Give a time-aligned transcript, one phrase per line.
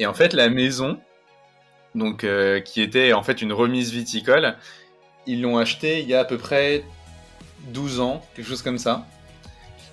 [0.00, 0.98] Et en fait, la maison,
[1.94, 2.26] donc
[2.64, 4.56] qui était en fait une remise viticole,
[5.26, 6.82] ils l'ont acheté il y a à peu près
[7.68, 9.06] 12 ans, quelque chose comme ça.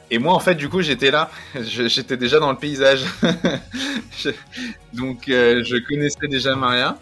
[0.09, 1.29] Et moi, en fait, du coup, j'étais là.
[1.61, 3.03] J'étais déjà dans le paysage.
[4.93, 6.97] Donc, je connaissais déjà Maria.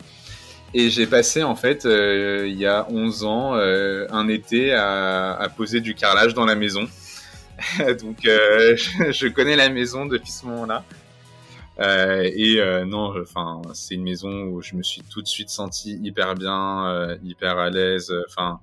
[0.78, 5.48] Et j'ai passé, en fait, euh, il y a 11 ans, euh, un été à,
[5.56, 6.86] poser du carrelage dans la maison.
[8.02, 10.84] Donc, euh, je, connais la maison depuis ce moment-là.
[11.80, 16.36] Et non, enfin, c'est une maison où je me suis tout de suite senti hyper
[16.36, 18.14] bien, hyper à l'aise.
[18.28, 18.60] Enfin,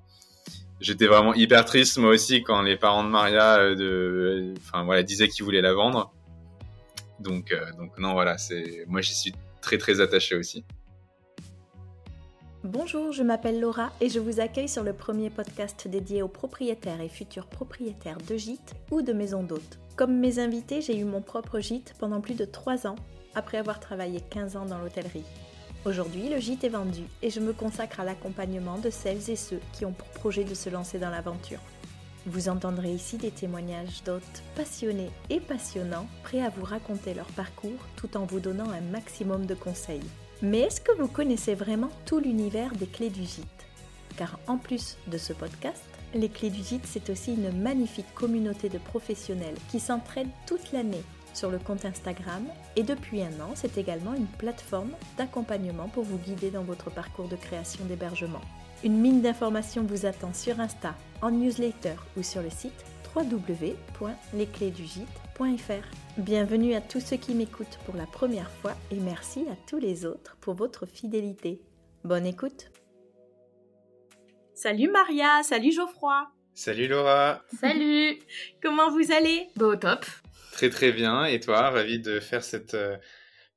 [0.79, 5.27] j'étais vraiment hyper triste moi aussi quand les parents de Maria, de, enfin voilà, disaient
[5.27, 6.11] qu'ils voulaient la vendre.
[7.19, 10.65] Donc, donc non, voilà, c'est, moi j'y suis très très attaché aussi.
[12.63, 17.01] Bonjour, je m'appelle Laura et je vous accueille sur le premier podcast dédié aux propriétaires
[17.01, 19.79] et futurs propriétaires de gîtes ou de maisons d'hôtes.
[19.97, 22.95] Comme mes invités, j'ai eu mon propre gîte pendant plus de 3 ans,
[23.35, 25.25] après avoir travaillé 15 ans dans l'hôtellerie.
[25.83, 29.59] Aujourd'hui, le gîte est vendu et je me consacre à l'accompagnement de celles et ceux
[29.73, 31.59] qui ont pour projet de se lancer dans l'aventure.
[32.25, 37.71] Vous entendrez ici des témoignages d'hôtes passionnés et passionnants, prêts à vous raconter leur parcours
[37.97, 39.99] tout en vous donnant un maximum de conseils.
[40.43, 43.65] Mais est-ce que vous connaissez vraiment tout l'univers des clés du gîte?
[44.17, 48.67] Car en plus de ce podcast, les clés du gîte, c'est aussi une magnifique communauté
[48.67, 52.43] de professionnels qui s'entraident toute l'année sur le compte Instagram
[52.75, 57.29] et depuis un an, c'est également une plateforme d'accompagnement pour vous guider dans votre parcours
[57.29, 58.41] de création d'hébergement.
[58.83, 62.83] Une mine d'informations vous attend sur Insta, en newsletter ou sur le site
[66.17, 70.05] Bienvenue à tous ceux qui m'écoutent pour la première fois et merci à tous les
[70.05, 71.59] autres pour votre fidélité.
[72.03, 72.69] Bonne écoute.
[74.53, 76.27] Salut Maria, salut Geoffroy.
[76.53, 77.41] Salut Laura.
[77.59, 78.19] Salut.
[78.61, 79.47] Comment vous allez?
[79.55, 80.05] Beau au top.
[80.51, 81.25] Très très bien.
[81.25, 82.95] Et toi, ravi de faire cette, euh,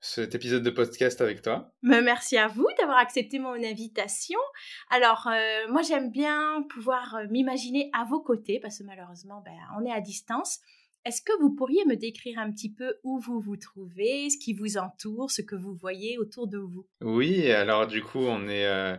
[0.01, 1.71] cet épisode de podcast avec toi.
[1.83, 4.41] Mais merci à vous d'avoir accepté mon invitation.
[4.89, 9.53] Alors, euh, moi j'aime bien pouvoir euh, m'imaginer à vos côtés parce que malheureusement, ben,
[9.79, 10.61] on est à distance.
[11.07, 14.55] Est-ce que vous pourriez me décrire un petit peu où vous vous trouvez, ce qui
[14.55, 16.85] vous entoure, ce que vous voyez autour de vous?
[17.01, 18.97] Oui, alors du coup, on est euh,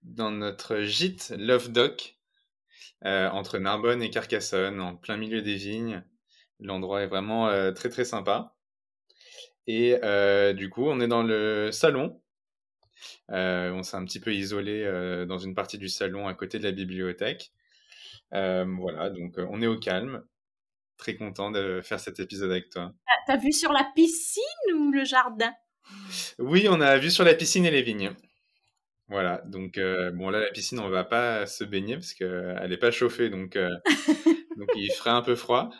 [0.00, 2.16] dans notre gîte Love Dock,
[3.04, 6.02] euh, entre Narbonne et Carcassonne, en plein milieu des vignes.
[6.60, 8.56] L'endroit est vraiment euh, très très sympa.
[9.66, 9.96] Et
[10.54, 12.22] du coup, on est dans le salon.
[13.28, 14.82] on s'est un petit peu isolé
[15.28, 17.52] dans une partie du salon à côté de la bibliothèque.
[18.30, 20.24] voilà, donc on est au calme
[20.96, 22.92] très content de faire cet épisode avec toi.
[23.26, 24.42] T'as vu sur la piscine
[24.74, 25.52] ou le jardin?
[26.38, 28.12] Oui, on a vu sur la piscine et les vignes.
[29.08, 32.78] Voilà, donc euh, bon là la piscine on va pas se baigner parce qu'elle n'est
[32.78, 33.68] pas chauffée donc, euh,
[34.56, 35.70] donc il ferait un peu froid.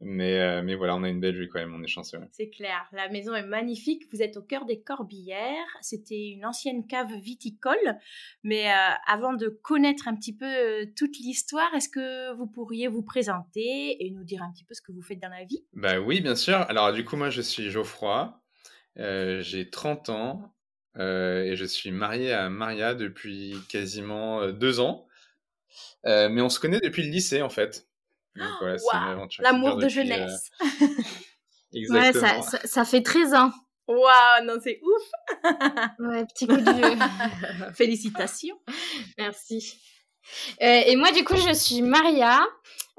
[0.00, 2.18] Mais, euh, mais voilà, on a une belle vue quand même, on est chanceux.
[2.32, 6.86] C'est clair, la maison est magnifique, vous êtes au cœur des Corbières, c'était une ancienne
[6.86, 7.98] cave viticole,
[8.42, 8.74] mais euh,
[9.06, 14.04] avant de connaître un petit peu euh, toute l'histoire, est-ce que vous pourriez vous présenter
[14.04, 15.64] et nous dire un petit peu ce que vous faites dans la vie?
[15.72, 16.56] Bah oui, bien sûr.
[16.68, 18.40] Alors du coup, moi je suis Geoffroy,
[18.96, 20.54] j'ai 30 ans
[20.96, 25.06] et je suis marié à Maria depuis quasiment deux ans.
[26.04, 27.89] mais on se connaît depuis le lycée en fait.
[29.40, 30.50] L'amour de euh, jeunesse.
[31.72, 33.50] ouais, ça, ça, fait 13 ans.
[33.90, 35.42] Waouh, non, c'est ouf.
[35.98, 37.72] ouais, petit coup de vieux.
[37.74, 38.56] Félicitations.
[39.18, 39.80] Merci.
[40.62, 42.40] Euh, et moi, du coup, je suis Maria,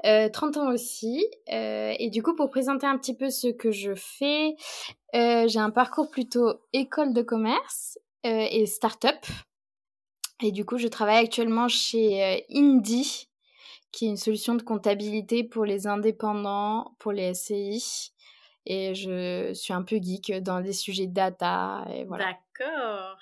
[0.04, 1.24] euh, 30 ans aussi.
[1.50, 4.54] Euh, et du coup, pour présenter un petit peu ce que je fais,
[5.14, 9.24] j'ai un parcours plutôt école de commerce et start-up.
[10.42, 13.28] Et du coup, je travaille actuellement chez Indie,
[13.92, 18.12] qui est une solution de comptabilité pour les indépendants, pour les SCI.
[18.64, 21.84] Et je suis un peu geek dans des sujets data.
[21.94, 22.36] Et voilà.
[22.58, 23.18] D'accord.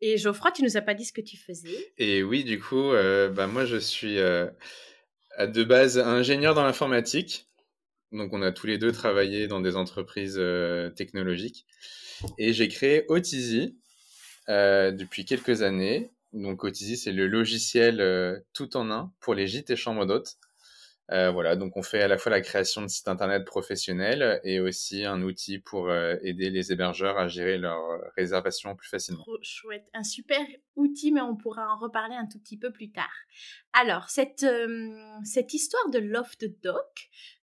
[0.00, 1.92] Et Geoffroy, tu nous as pas dit ce que tu faisais?
[1.98, 4.46] Et oui, du coup, euh, bah, moi je suis euh,
[5.40, 7.48] de base ingénieur dans l'informatique.
[8.12, 11.66] Donc on a tous les deux travaillé dans des entreprises euh, technologiques.
[12.38, 13.76] Et j'ai créé Otizi
[14.48, 16.10] depuis quelques années.
[16.38, 20.36] Donc Otizi, c'est le logiciel euh, tout en un pour les gîtes et chambres d'hôtes.
[21.10, 24.60] Euh, voilà, donc on fait à la fois la création de sites internet professionnels et
[24.60, 27.82] aussi un outil pour euh, aider les hébergeurs à gérer leurs
[28.14, 29.24] réservations plus facilement.
[29.40, 30.40] chouette, un super
[30.76, 33.14] outil, mais on pourra en reparler un tout petit peu plus tard.
[33.72, 34.46] Alors, cette,
[35.24, 37.08] cette histoire de Loft Doc,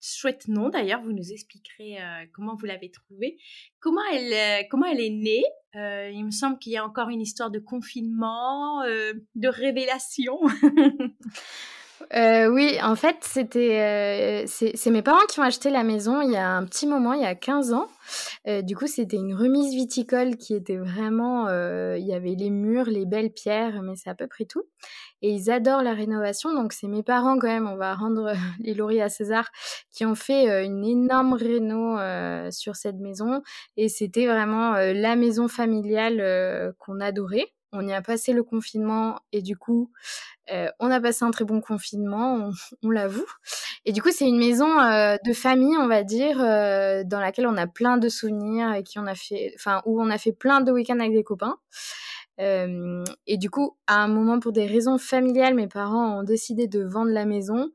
[0.03, 1.99] chouette nom d'ailleurs, vous nous expliquerez
[2.33, 3.39] comment vous l'avez trouvé.
[3.81, 5.45] Comment elle, comment elle est née?
[5.75, 10.39] Euh, il me semble qu'il y a encore une histoire de confinement, euh, de révélation.
[12.15, 16.33] Euh, oui, en fait, c'était, euh, c'est mes parents qui ont acheté la maison il
[16.33, 17.87] y a un petit moment, il y a 15 ans.
[18.49, 22.87] Euh, du coup, c'était une remise viticole qui était vraiment, il y avait les murs,
[22.87, 24.65] les belles pierres, mais c'est à peu près tout.
[25.23, 28.75] Et ils adorent la rénovation, donc c'est mes parents quand même, on va rendre les
[28.75, 29.51] lauriers à César,
[29.91, 31.97] qui ont fait une énorme réno
[32.51, 33.43] sur cette maison.
[33.77, 39.41] Et c'était vraiment la maison familiale qu'on adorait on y a passé le confinement et
[39.41, 39.91] du coup,
[40.53, 42.51] euh, on a passé un très bon confinement,
[42.83, 43.27] on, l'avoue.
[43.85, 47.47] Et du coup, c'est une maison euh, de famille, on va dire, euh, dans laquelle
[47.47, 50.33] on a plein de souvenirs et qui on a fait, enfin, où on a fait
[50.33, 51.57] plein de week-ends avec des copains.
[52.39, 56.83] Et du coup, à un moment, pour des raisons familiales, mes parents ont décidé de
[56.83, 57.71] vendre la maison.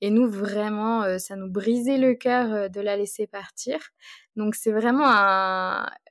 [0.00, 3.78] Et nous, vraiment, ça nous brisait le cœur de la laisser partir.
[4.36, 5.06] Donc c'est vraiment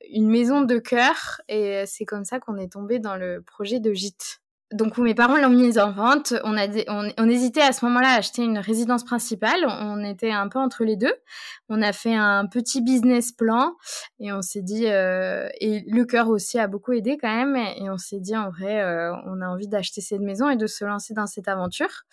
[0.09, 3.93] une maison de cœur et c'est comme ça qu'on est tombé dans le projet de
[3.93, 4.41] gîte
[4.75, 8.09] donc où mes parents l'ont mise en vente, on, a on, hésitait à ce moment-là
[8.09, 9.65] à acheter une résidence principale.
[9.67, 11.13] On était un peu entre les deux.
[11.69, 13.75] On a fait un petit business plan
[14.19, 17.89] et on s'est dit euh, et le cœur aussi a beaucoup aidé quand même et
[17.89, 20.85] on s'est dit en vrai euh, on a envie d'acheter cette maison et de se
[20.85, 22.03] lancer dans cette aventure.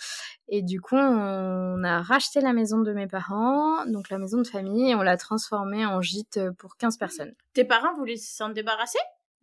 [0.49, 4.47] Et du coup on a racheté la maison de mes parents, donc la maison de
[4.47, 7.35] famille, et on l'a transformée en gîte pour 15 personnes.
[7.53, 8.99] Tes parents voulaient s'en débarrasser?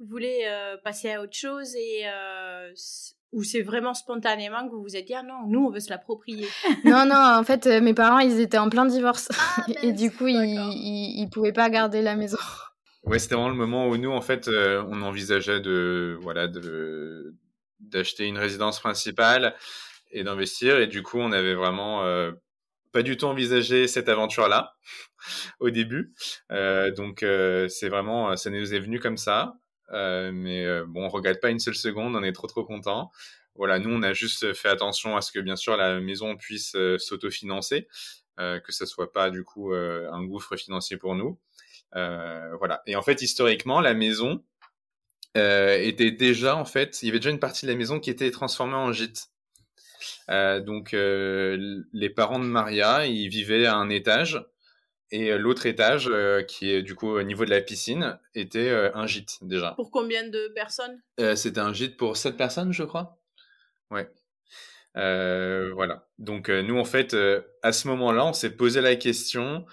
[0.07, 2.71] Voulez euh, passer à autre chose et euh,
[3.31, 5.89] ou c'est vraiment spontanément que vous vous êtes dit ah non nous on veut se
[5.89, 6.47] l'approprier.
[6.85, 9.29] Non non en fait euh, mes parents ils étaient en plein divorce.
[9.37, 12.37] Ah, et du coup ils, ils, pouvaient pas garder la maison.
[13.03, 17.35] Ouais c'était vraiment le moment où nous en fait on envisageait de voilà de
[17.79, 19.55] d'acheter une résidence principale
[20.11, 20.79] et d'investir.
[20.79, 22.03] Et du coup on avait vraiment
[22.91, 24.75] pas du tout envisagé cette aventure là
[25.59, 26.13] au début.
[26.97, 27.25] Donc
[27.67, 29.55] c'est vraiment ça nous est venu comme ça.
[29.59, 33.11] euh, mais euh, bon, on regrette pas une seule seconde, on est trop trop content.
[33.55, 36.75] Voilà, nous on a juste fait attention à ce que bien sûr la maison puisse
[36.75, 37.87] euh, s'autofinancer,
[38.37, 41.37] que ça soit pas du coup un gouffre financier pour nous.
[41.91, 42.81] voilà.
[42.85, 44.45] Et en fait, historiquement, la maison
[45.35, 48.31] était déjà en fait, il y avait déjà une partie de la maison qui était
[48.31, 49.27] transformée en gîte.
[50.29, 54.41] donc les parents de Maria, ils vivaient à un étage
[55.11, 58.69] et euh, l'autre étage, euh, qui est du coup au niveau de la piscine, était
[58.69, 59.71] euh, un gîte déjà.
[59.71, 61.01] Pour combien de personnes?
[61.35, 63.19] C'était un gîte pour 7 personnes, je crois.
[63.91, 64.09] Ouais.
[64.93, 66.07] voilà.
[66.17, 67.15] Donc nous, en fait,
[67.63, 69.65] à ce moment-là, on s'est posé la question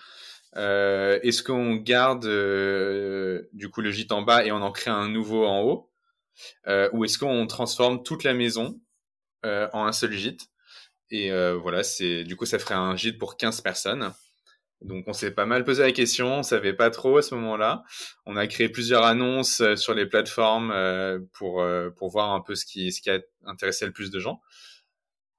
[0.54, 2.24] est-ce qu'on garde
[3.52, 5.92] du coup le gîte en bas et on en crée un nouveau en haut,
[6.92, 8.80] ou est-ce qu'on transforme toute la maison
[9.44, 10.48] en un seul gîte?
[11.10, 14.12] Et voilà, c'est du coup ça ferait un gîte pour 15 personnes.
[14.82, 17.82] Donc on s'est pas mal posé la question, on savait pas trop à ce moment-là.
[18.26, 22.40] On a créé plusieurs annonces euh, sur les plateformes euh, pour euh, pour voir un
[22.40, 24.40] peu ce qui ce qui a intéressé le plus de gens.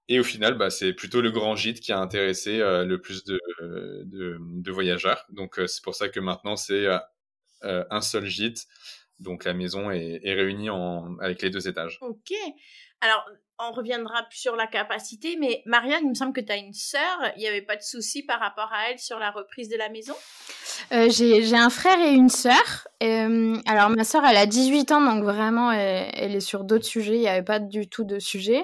[0.10, 3.42] Et au final, bah, c'est plutôt le grand gîte qui a intéressé le plus de,
[4.06, 5.26] de, voyageurs.
[5.30, 6.88] Donc c'est pour ça que maintenant c'est
[7.62, 8.68] un seul gîte.
[9.20, 10.70] Donc la maison est, réunie
[11.20, 11.98] avec les deux étages.
[12.00, 12.32] Ok.
[13.02, 13.26] Alors
[13.60, 17.18] on reviendra sur la capacité, mais Marianne, il me semble que tu as une sœur.
[17.36, 19.90] Il n'y avait pas de souci par rapport à elle sur la reprise de la
[19.90, 20.14] maison?
[20.92, 22.88] Euh, J'ai un frère et une sœur.
[23.02, 27.16] Euh, alors, ma sœur, elle a 18 ans, donc vraiment, elle, est sur d'autres sujets.
[27.16, 28.64] Il n'y avait pas du tout de sujet.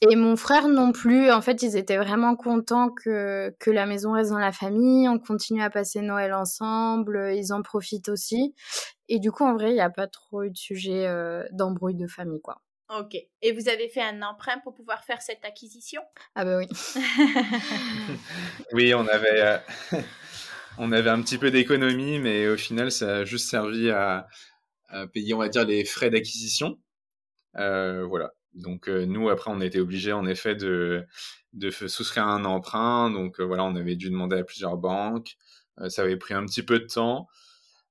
[0.00, 1.30] Et mon frère non plus.
[1.30, 5.08] En fait, ils étaient vraiment contents que, que la maison reste dans la famille.
[5.08, 7.32] On continue à passer Noël ensemble.
[7.34, 8.54] Ils en profitent aussi.
[9.08, 11.94] Et du coup, en vrai, il n'y a pas trop eu de sujet euh, d'embrouille
[11.94, 12.60] de famille, quoi.
[12.90, 13.16] Ok.
[13.40, 16.02] Et vous avez fait un emprunt pour pouvoir faire cette acquisition?
[16.34, 16.66] Ah bah oui.
[18.72, 19.58] oui, on avait, euh,
[20.78, 24.28] on avait un petit peu d'économie, mais au final, ça a juste servi à,
[25.12, 26.78] payer, on va dire, les frais d'acquisition.
[27.56, 28.32] Euh, voilà.
[28.52, 31.04] Donc euh, nous, après, on a été obligés, en effet, de,
[31.54, 33.10] de souscrire un emprunt.
[33.10, 35.36] Donc voilà, on avait dû demander à plusieurs banques.
[35.88, 37.28] ça avait pris un petit peu de temps.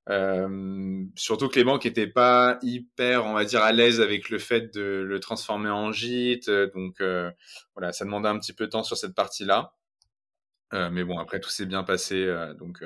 [0.10, 4.38] Euh, surtout que les banques n'étaient pas hyper, on va dire, à l'aise avec le
[4.38, 6.50] fait de le transformer en gîte.
[6.50, 7.32] Donc euh,
[7.76, 9.74] voilà, ça demandait un petit peu de temps sur cette partie-là.
[10.74, 12.26] Euh, mais bon, après tout s'est bien passé.
[12.58, 12.84] donc,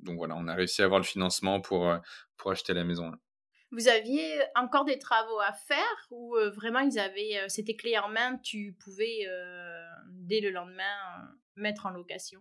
[0.00, 1.94] donc voilà, on a réussi à avoir le financement pour,
[2.36, 3.12] pour acheter la maison.
[3.72, 8.36] Vous aviez encore des travaux à faire ou vraiment ils avaient, c'était clé en main,
[8.38, 9.28] tu pouvais
[10.08, 12.40] dès le lendemain mettre en location?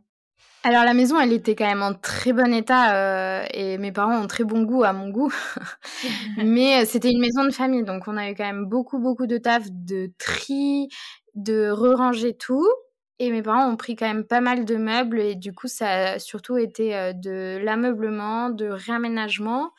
[0.64, 4.20] Alors la maison, elle était quand même en très bon état euh, et mes parents
[4.20, 5.34] ont très bon goût à mon goût.
[6.38, 9.26] Mais euh, c'était une maison de famille, donc on a eu quand même beaucoup beaucoup
[9.26, 10.90] de taf, de tri,
[11.36, 12.68] de re-ranger tout.
[13.20, 15.90] Et mes parents ont pris quand même pas mal de meubles et du coup ça
[15.90, 19.72] a surtout été euh, de l'ameublement, de réaménagement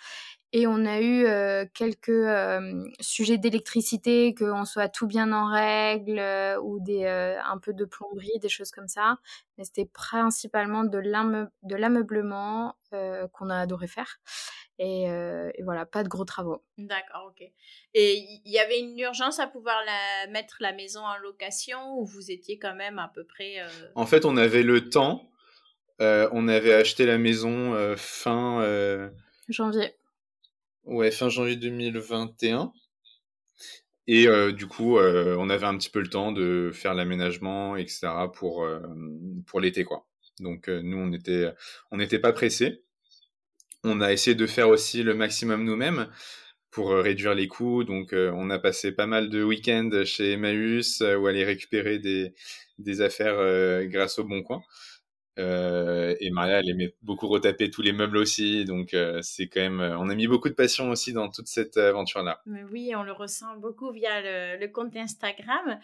[0.52, 1.26] Et on a eu
[1.75, 2.26] quelques
[2.99, 6.21] sujets d'électricité, qu'on soit tout bien en règle
[6.62, 9.19] ou des, un peu de plomberie, des choses comme ça.
[9.57, 12.75] Mais c'était principalement de l'ameublement
[13.33, 14.19] qu'on a adoré faire.
[14.80, 16.64] Et, et, voilà, pas de gros travaux.
[16.78, 17.47] D'accord, ok.
[17.95, 22.04] Et il y avait une urgence à pouvoir la, mettre la maison en location ou
[22.04, 23.59] vous étiez quand même à peu près...
[23.95, 25.30] En fait, on avait le temps.
[26.00, 29.11] on avait acheté la maison fin...
[29.49, 29.95] Janvier.
[30.90, 32.73] Ouais, fin janvier 2021.
[34.09, 37.76] Et euh, du coup, euh, on avait un petit peu le temps de faire l'aménagement,
[37.76, 38.09] etc.
[38.35, 38.80] pour euh,
[39.47, 40.09] pour l'été, quoi.
[40.40, 41.49] Donc nous, on était
[41.92, 42.82] on n'était pas pressés.
[43.85, 46.09] On a essayé de faire aussi le maximum nous-mêmes
[46.73, 47.85] pour réduire les coûts.
[47.85, 52.35] Donc on a passé pas mal de week-ends chez Emmaüs où aller récupérer des
[52.78, 54.62] des affaires grâce au Bon Coin.
[55.40, 59.61] Euh, et Maria, elle aimait beaucoup retaper tous les meubles aussi, donc euh, c'est quand
[59.61, 62.40] même, euh, on a mis beaucoup de passion aussi dans toute cette aventure-là.
[62.47, 65.80] Mais oui, on le ressent beaucoup via le, compte Instagram.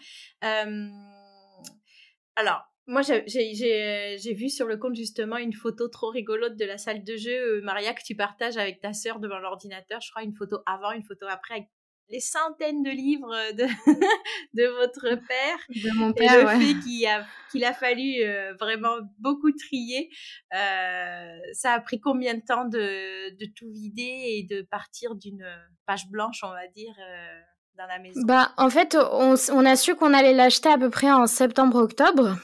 [2.35, 7.03] alors, moi, j'ai vu sur le compte justement une photo trop rigolote de la salle
[7.03, 9.99] de jeu, Maria, que tu partages avec ta sœur devant l'ordinateur.
[9.99, 11.67] Je crois une photo avant, une photo après,
[12.09, 13.65] les centaines de livres de,
[14.53, 15.59] de votre père.
[15.69, 20.09] De mon père, et le fait qu'il a, qu'il a fallu euh, vraiment beaucoup trier.
[20.53, 25.45] Euh, ça a pris combien de temps de, de, tout vider et de partir d'une
[25.85, 27.39] page blanche, on va dire, euh,
[27.77, 28.21] dans la maison?
[28.25, 32.37] Bah, En fait, on, on a su qu'on allait l'acheter à peu près en septembre-octobre.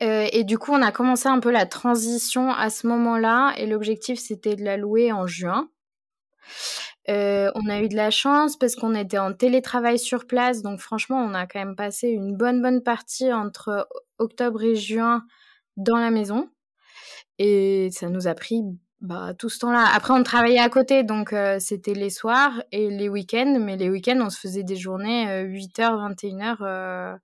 [0.00, 3.54] et du coup, on a commencé un peu la transition à ce moment-là.
[3.58, 5.68] Et l'objectif, c'était de la louer en juin.
[7.08, 10.80] Euh, on a eu de la chance parce qu'on était en télétravail sur place, donc
[10.80, 15.24] franchement, on a quand même passé une bonne bonne partie entre octobre et juin
[15.76, 16.50] dans la maison,
[17.38, 18.62] et ça nous a pris
[19.00, 19.84] bah, tout ce temps-là.
[19.94, 23.88] Après, on travaillait à côté, donc euh, c'était les soirs et les week-ends, mais les
[23.90, 27.18] week-ends, on se faisait des journées 8h, 21h.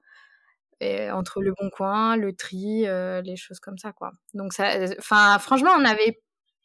[1.12, 4.12] entre le bon coin, le tri, euh, les choses comme ça, quoi.
[4.34, 6.20] Donc, ça, enfin, franchement, on avait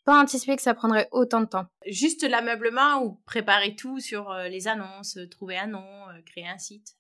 [0.08, 1.66] pas anticipé que ça prendrait autant de temps.
[1.86, 6.48] Juste l'ameublement ou préparer tout sur euh, les annonces, euh, trouver un nom, euh, créer
[6.48, 6.96] un site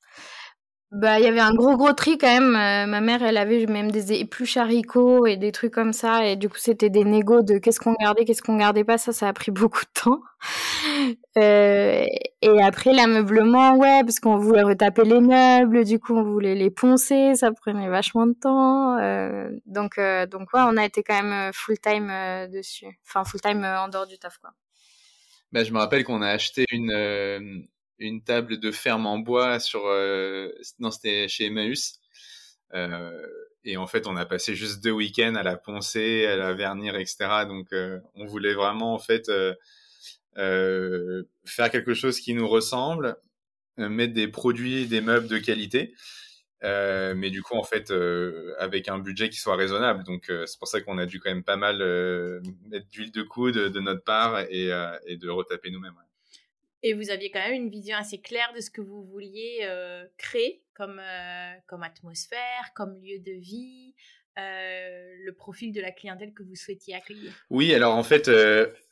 [0.92, 2.52] bah, il y avait un gros gros tri quand même.
[2.90, 6.26] ma mère, elle avait même des épluches haricots et des trucs comme ça.
[6.26, 8.98] Et du coup, c'était des négos de qu'est-ce qu'on gardait, qu'est-ce qu'on gardait pas.
[8.98, 10.22] Ça, ça a pris beaucoup de temps.
[11.38, 12.06] Euh,
[12.42, 15.84] et après, l'ameublement, ouais, parce qu'on voulait retaper les meubles.
[15.84, 17.36] Du coup, on voulait les poncer.
[17.36, 18.98] Ça prenait vachement de temps.
[18.98, 22.08] Euh, donc, euh, donc ouais, on a été quand même full time
[22.50, 22.98] dessus.
[23.06, 24.52] Enfin, full time en dehors du taf, quoi.
[25.52, 27.68] Bah, je me rappelle qu'on a acheté une
[28.00, 32.00] une table de ferme en bois sur euh, non c'était chez Emmaüs.
[32.74, 33.26] Euh,
[33.64, 36.98] et en fait on a passé juste deux week-ends à la poncer à la vernir
[36.98, 43.16] etc donc euh, on voulait vraiment en fait euh, faire quelque chose qui nous ressemble
[43.78, 45.94] mettre des produits des meubles de qualité.
[46.64, 47.92] Mais du coup en fait
[48.60, 50.04] avec un budget qui soit raisonnable.
[50.04, 51.78] Donc c'est pour ça qu'on a dû quand même pas mal
[52.70, 54.72] mettre d'huile de coude de notre part et,
[55.06, 55.94] et de retaper nous-mêmes
[56.84, 60.06] et vous aviez quand même une vision assez claire de ce que vous vouliez euh,
[60.18, 63.96] créer comme, euh, comme atmosphère, comme lieu de vie,
[64.38, 67.32] euh, le profil de la clientèle que vous souhaitiez accueillir.
[67.50, 68.30] Oui, alors en fait,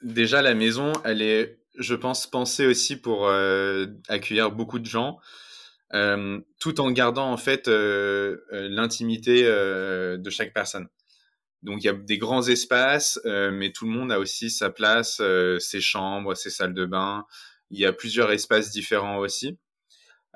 [0.01, 3.30] déjà la maison, elle est, je pense, pensée aussi pour
[4.08, 5.20] accueillir beaucoup de gens.
[6.60, 10.88] tout en gardant en fait l'intimité de chaque personne.
[11.62, 15.22] Donc il y a des grands espaces, mais tout le monde a aussi sa place,
[15.60, 17.27] ses chambres, ses salles de bain,
[17.72, 19.57] il y a plusieurs espaces différents aussi.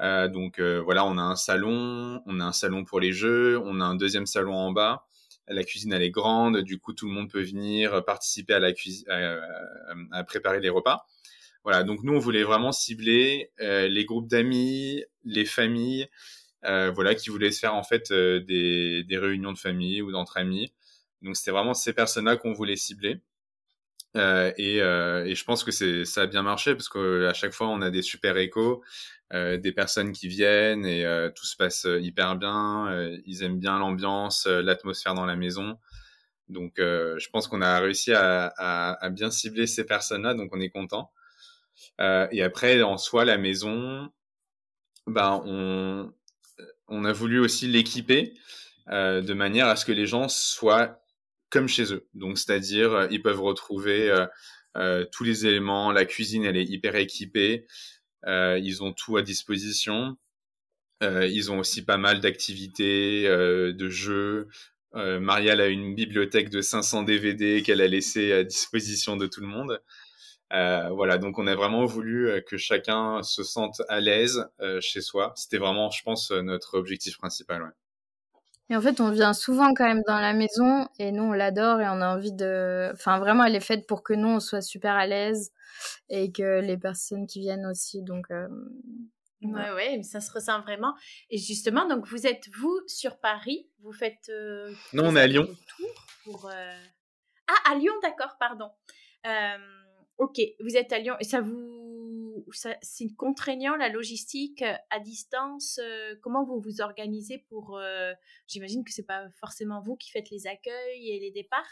[0.01, 3.59] Euh, donc euh, voilà, on a un salon, on a un salon pour les jeux,
[3.59, 5.05] on a un deuxième salon en bas.
[5.47, 8.71] La cuisine elle est grande, du coup tout le monde peut venir participer à la
[8.71, 9.07] cuisine,
[10.11, 11.05] à, préparer les repas.
[11.63, 16.07] Voilà, donc nous on voulait vraiment cibler euh, les groupes d'amis, les familles,
[16.63, 20.71] voilà, qui voulaient se faire en fait des, des réunions de famille ou d'entre amis.
[21.21, 23.19] Donc c'était vraiment ces personnes-là qu'on voulait cibler.
[24.17, 27.53] Euh, et, euh, et, je pense que c'est ça a bien marché parce qu'à chaque
[27.53, 28.83] fois on a des super échos,
[29.33, 32.87] euh, des personnes qui viennent et euh, tout se passe hyper bien.
[32.91, 35.77] Euh, ils aiment bien l'ambiance, l'atmosphère dans la maison.
[36.49, 40.59] Donc je pense qu'on a réussi à, à, à, bien cibler ces personnes-là, donc on
[40.59, 41.11] est content.
[41.99, 44.09] et après en soi la maison,
[45.07, 46.11] ben on
[46.87, 48.33] on a voulu aussi l'équiper
[48.87, 50.99] de manière à ce que les gens soient
[51.49, 52.07] comme chez eux.
[52.13, 54.25] Donc, c'est-à-dire, euh, ils peuvent retrouver euh,
[54.77, 55.91] euh, tous les éléments.
[55.91, 57.65] La cuisine, elle est hyper équipée.
[58.27, 60.17] ils ont tout à disposition.
[61.01, 64.47] ils ont aussi pas mal d'activités, de jeux.
[64.95, 69.41] Euh, Marielle a une bibliothèque de 500 DVD qu'elle a laissé à disposition de tout
[69.41, 69.81] le monde.
[70.51, 74.47] voilà, donc on a vraiment voulu que chacun se sente à l'aise
[74.81, 75.33] chez soi.
[75.35, 77.73] C'était vraiment, je pense, notre objectif principal.
[78.69, 81.81] Et en fait, on vient souvent quand même dans la maison et nous, on l'adore
[81.81, 82.91] et on a envie de.
[82.93, 85.51] Enfin, vraiment, elle est faite pour que nous, on soit super à l'aise
[86.09, 88.03] et que les personnes qui viennent aussi.
[88.03, 88.29] Donc.
[88.31, 88.47] Euh...
[89.41, 90.93] Ouais, ouais, ça se ressent vraiment.
[91.29, 94.29] Et justement, donc vous êtes vous sur Paris, vous faites.
[94.29, 95.47] Euh, non, on est à Lyon.
[96.25, 96.75] Pour, euh...
[97.47, 98.69] Ah, à Lyon, d'accord, pardon.
[99.25, 99.57] Euh,
[100.17, 101.89] ok, vous êtes à Lyon et ça vous
[102.81, 108.13] c'est contraignant la logistique euh, à distance euh, Comment vous vous organisez pour euh,
[108.47, 111.67] J'imagine que c'est pas forcément vous qui faites les accueils et les départs?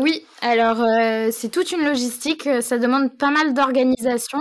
[0.00, 0.84] oui, alors
[1.32, 2.48] c'est toute une logistique.
[2.60, 4.40] Ça demande pas mal d'organisation.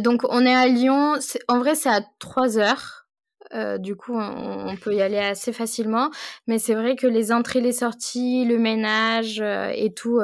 [0.00, 1.18] donc on est à Lyon.
[1.46, 3.06] En vrai, c'est à 3 heures.
[3.78, 6.10] du coup, on, peut y aller assez facilement.
[6.46, 10.20] Mais c'est vrai que les entrées, les sorties, le ménage et tout,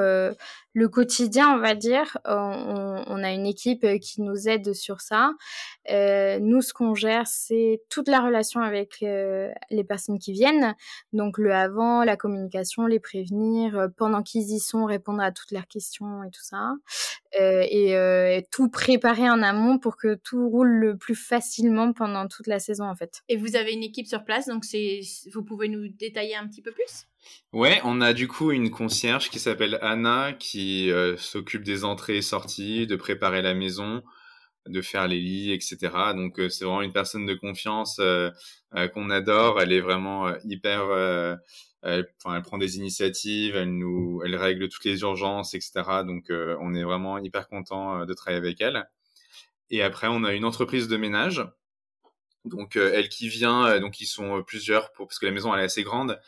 [0.74, 2.18] le quotidien, on va dire.
[2.24, 5.32] On, on, a une équipe euh, qui nous aide sur ça.
[5.90, 10.74] Euh, nous, ce qu'on gère, c'est toute la relation avec euh, les personnes qui viennent.
[11.12, 15.52] Donc le avant, la communication, les prévenir, euh, pendant qu'ils y sont, répondre à toutes
[15.52, 16.74] leurs questions et tout ça.
[17.38, 22.58] et tout préparer en amont pour que tout roule le plus facilement pendant toute la
[22.58, 23.22] saison, en fait.
[23.28, 25.00] Et vous avez une équipe sur place, donc c'est,
[25.32, 27.06] vous pouvez nous détailler un petit peu plus?
[27.54, 32.16] Ouais, on a du coup une concierge qui s'appelle Anna qui euh, s'occupe des entrées
[32.16, 34.02] et sorties, de préparer la maison,
[34.66, 35.78] de faire les lits, etc.
[36.16, 38.30] Donc euh, c'est vraiment une personne de confiance euh,
[38.94, 39.60] qu'on adore.
[39.62, 40.90] Elle est vraiment hyper,
[41.82, 46.02] elle, elle, prend des initiatives, elle nous, elle règle toutes les urgences, etc.
[46.04, 48.88] Donc on est vraiment hyper content de travailler avec elle.
[49.70, 51.46] Et après on a une entreprise de ménage.
[52.44, 55.64] Donc elle qui vient, donc ils sont plusieurs pour parce que la maison elle est
[55.64, 56.18] assez grande.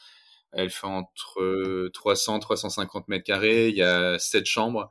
[0.56, 3.68] Elle fait entre 300 350 mètres carrés.
[3.68, 4.90] Il y a sept chambres,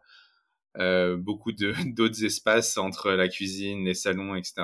[0.77, 1.51] euh, beaucoup
[1.86, 4.63] d'autres espaces entre la cuisine, les salons, etc.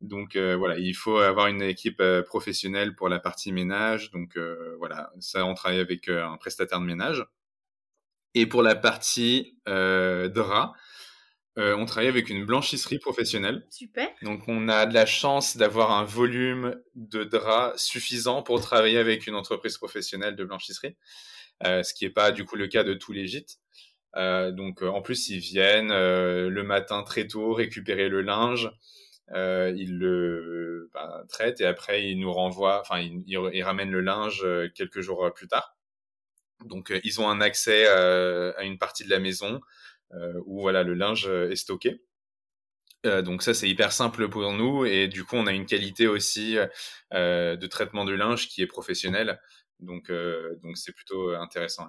[0.00, 4.10] Donc euh, voilà, il faut avoir une équipe euh, professionnelle pour la partie ménage.
[4.10, 7.24] Donc euh, voilà, ça on travaille avec euh, un prestataire de ménage.
[8.34, 10.74] Et pour la partie drap,
[11.60, 13.66] euh, on travaille avec une blanchisserie professionnelle.
[13.70, 14.08] Super.
[14.22, 19.26] Donc on a de la chance d'avoir un volume de draps suffisant pour travailler avec
[19.26, 20.96] une entreprise professionnelle de blanchisserie,
[21.66, 23.58] euh, ce qui n'est pas du coup le cas de tous les gîtes.
[24.16, 28.70] Euh, donc en plus ils viennent le matin très tôt récupérer le linge,
[29.34, 34.46] ils le bah, traitent et après ils nous renvoient, enfin ils, ils, ramènent le linge
[34.74, 35.76] quelques jours plus tard.
[36.64, 39.60] Donc ils ont un accès à une partie de la maison
[40.46, 42.02] où voilà le linge euh, est stocké.
[43.06, 46.06] Euh, donc ça c'est hyper simple pour nous et du coup on a une qualité
[46.06, 46.56] aussi
[47.12, 49.40] de traitement de linge qui est professionnelle.
[49.78, 50.12] Donc
[50.62, 51.86] donc c'est plutôt intéressant.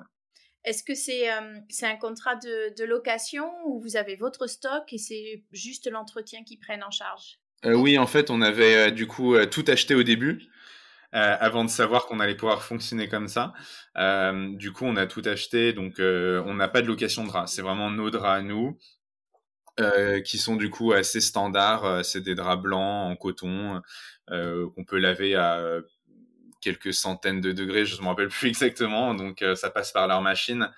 [0.63, 1.27] Est-ce que c'est
[1.69, 6.43] c'est un contrat de, de, location ou vous avez votre stock et c'est juste l'entretien
[6.43, 7.39] qui prennent en charge?
[7.65, 10.50] Oui, en fait, on avait du coup tout acheté au début.
[11.13, 13.53] Euh, avant de savoir qu'on allait pouvoir fonctionner comme ça.
[13.97, 17.27] Euh, du coup, on a tout acheté, donc euh, on n'a pas de location de
[17.27, 17.51] draps.
[17.51, 18.77] C'est vraiment nos draps à nous.
[20.25, 23.81] qui sont du coup assez standards, c'est des draps blancs en coton
[24.27, 25.59] qu'on peut laver à
[26.61, 30.21] quelques centaines de degrés, je ne me rappelle plus exactement, donc ça passe par leur
[30.21, 30.69] machine.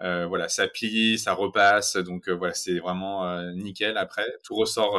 [0.00, 3.96] Euh, voilà, ça plie, ça repasse, donc euh, voilà, c'est vraiment euh, nickel.
[3.96, 4.98] Après, tout ressort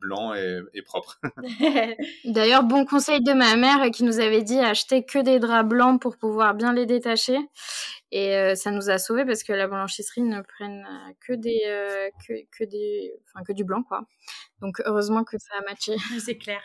[0.00, 1.20] blanc et, et propre.
[2.24, 6.00] D'ailleurs, bon conseil de ma mère qui nous avait dit acheter que des draps blancs
[6.00, 7.38] pour pouvoir bien les détacher.
[8.12, 10.86] Et ça nous a sauvés parce que la blanchisserie ne prenne
[11.26, 11.60] que des,
[12.26, 14.02] que, que, des, enfin que du blanc quoi.
[14.60, 15.96] Donc heureusement que ça a matché.
[16.24, 16.62] C'est clair.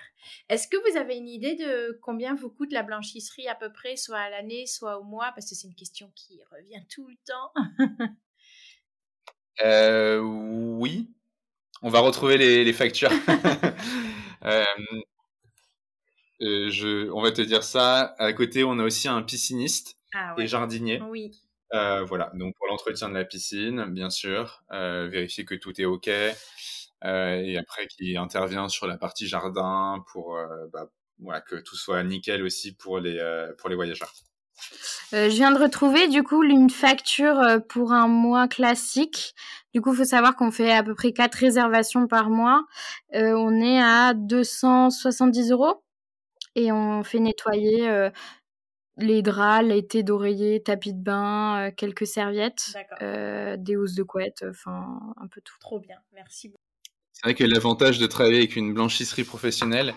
[0.49, 3.95] Est-ce que vous avez une idée de combien vous coûte la blanchisserie à peu près,
[3.95, 5.32] soit à l'année, soit au mois?
[5.34, 7.51] Parce que c'est une question qui revient tout le temps.
[9.63, 11.10] euh, oui.
[11.82, 13.10] On va retrouver les, les factures.
[14.45, 14.63] euh,
[16.39, 18.15] je, on va te dire ça.
[18.19, 20.43] À côté, on a aussi un pisciniste ah, ouais.
[20.43, 21.01] et jardinier.
[21.10, 21.32] Oui.
[21.73, 25.86] Euh, voilà, donc pour l'entretien de la piscine, bien sûr, euh, vérifier que tout est
[25.86, 26.34] OK, euh,
[27.03, 32.03] et après qui intervient sur la partie jardin pour euh, bah, voilà, que tout soit
[32.03, 34.13] nickel aussi pour les, euh, pour les voyageurs.
[35.11, 39.33] je viens de retrouver du coup une facture pour un mois classique.
[39.73, 42.65] Du coup, il faut savoir qu'on fait à peu près quatre réservations par mois.
[43.13, 45.83] on est à 270 euros
[46.55, 48.11] et on fait nettoyer
[48.97, 54.03] les draps, les thés d'oreiller, tapis de bain, euh, quelques serviettes, euh, des housses de
[54.03, 55.55] couette, enfin un peu tout.
[55.59, 56.61] Trop bien, merci beaucoup.
[57.21, 59.93] C'est vrai que l'avantage de travailler avec une blanchisserie professionnelle,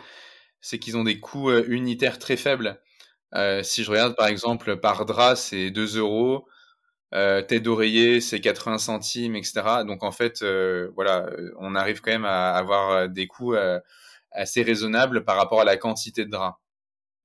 [0.60, 2.80] c'est qu'ils ont des coûts euh, unitaires très faibles.
[3.62, 6.46] si je regarde par exemple par drap, c'est 2 euros.
[7.14, 9.84] Euh, tête d'oreiller, c'est 80 centimes, etc.
[9.86, 13.54] Donc en fait, euh, voilà, on arrive quand même à avoir des coûts
[14.32, 16.58] assez raisonnables par rapport à la quantité de draps.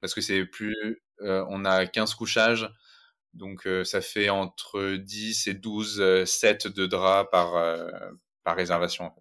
[0.02, 2.70] Parce que c'est plus, on a 15 couchages,
[3.34, 7.54] donc ça fait entre 10 et 12 sets de draps par,
[8.44, 9.12] par réservation.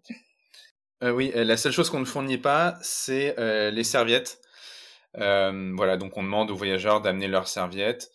[1.04, 4.40] Euh, oui, la seule chose qu'on ne fournit pas, c'est euh, les serviettes.
[5.16, 8.10] Euh, voilà, donc on demande aux voyageurs d'amener leurs serviettes.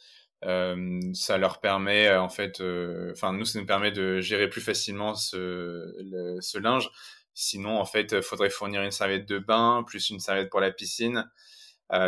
[1.14, 2.62] ça leur permet, en fait,
[3.12, 5.94] enfin nous, ça nous permet de gérer plus facilement ce,
[6.42, 6.90] ce linge.
[7.34, 10.72] Sinon, en fait, il faudrait fournir une serviette de bain plus une serviette pour la
[10.72, 11.30] piscine.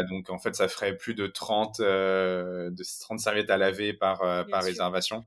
[0.09, 4.63] donc, en fait, ça ferait plus de 30, de 30 serviettes à laver par, par
[4.63, 5.25] réservation,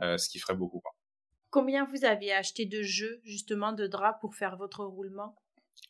[0.00, 0.80] ce qui ferait beaucoup.
[0.80, 0.94] Quoi.
[1.50, 5.34] Combien vous avez acheté de jeux, justement, de draps pour faire votre roulement?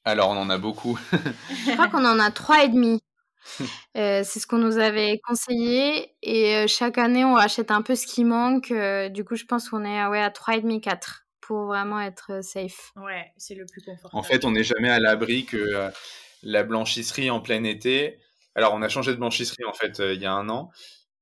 [0.04, 0.98] Alors, on en a beaucoup.
[1.66, 3.00] Je crois qu'on en a trois et demi.
[3.96, 7.96] Euh, c'est ce qu'on nous avait conseillé et euh, chaque année on rachète un peu
[7.96, 8.70] ce qui manque.
[8.70, 12.00] Euh, du coup, je pense qu'on est ouais, à trois et demi, quatre pour vraiment
[12.00, 12.92] être safe.
[12.94, 14.16] Ouais, c'est le plus confortable.
[14.16, 15.90] En fait, on n'est jamais à l'abri que
[16.44, 18.20] la blanchisserie en plein été.
[18.54, 20.70] Alors, on a changé de blanchisserie en fait il y a un an,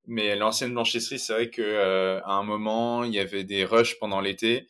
[0.09, 3.99] mais l'ancienne blanchisserie, c'est vrai que euh, à un moment, il y avait des rushs
[4.01, 4.67] pendant l'été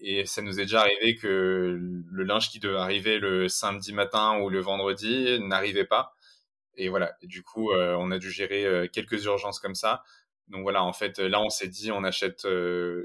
[0.00, 1.76] et ça nous est déjà arrivé que
[2.08, 6.14] le linge qui devait arriver le samedi matin ou le vendredi n'arrivait pas.
[6.76, 10.04] Et voilà, du coup, euh, on a dû gérer euh, quelques urgences comme ça.
[10.46, 12.46] Donc voilà, en fait, là, on s'est dit, on achète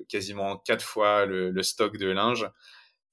[0.07, 2.47] quasiment quatre fois le, stock de linge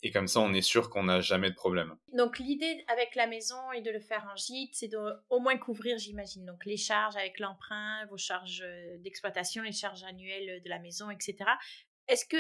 [0.03, 1.97] et comme ça, on est sûr qu'on n'a jamais de problème.
[2.13, 5.57] Donc l'idée avec la maison et de le faire en gîte, c'est de au moins
[5.57, 10.69] couvrir, j'imagine, donc les charges avec l'emprunt, vos charges euh, d'exploitation, les charges annuelles de
[10.69, 11.37] la maison, etc.
[12.07, 12.37] Est-ce que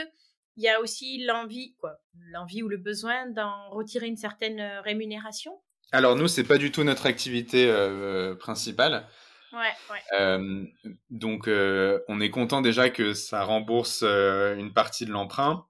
[0.56, 2.00] il y a aussi l'envie, quoi,
[2.32, 5.60] l'envie ou le besoin d'en retirer une certaine euh, rémunération?
[5.90, 9.08] Alors nous, c'est pas du tout notre activité euh, principale.
[9.52, 10.70] Ouais, ouais.
[11.08, 15.66] donc, on est content déjà que ça rembourse une partie de l'emprunt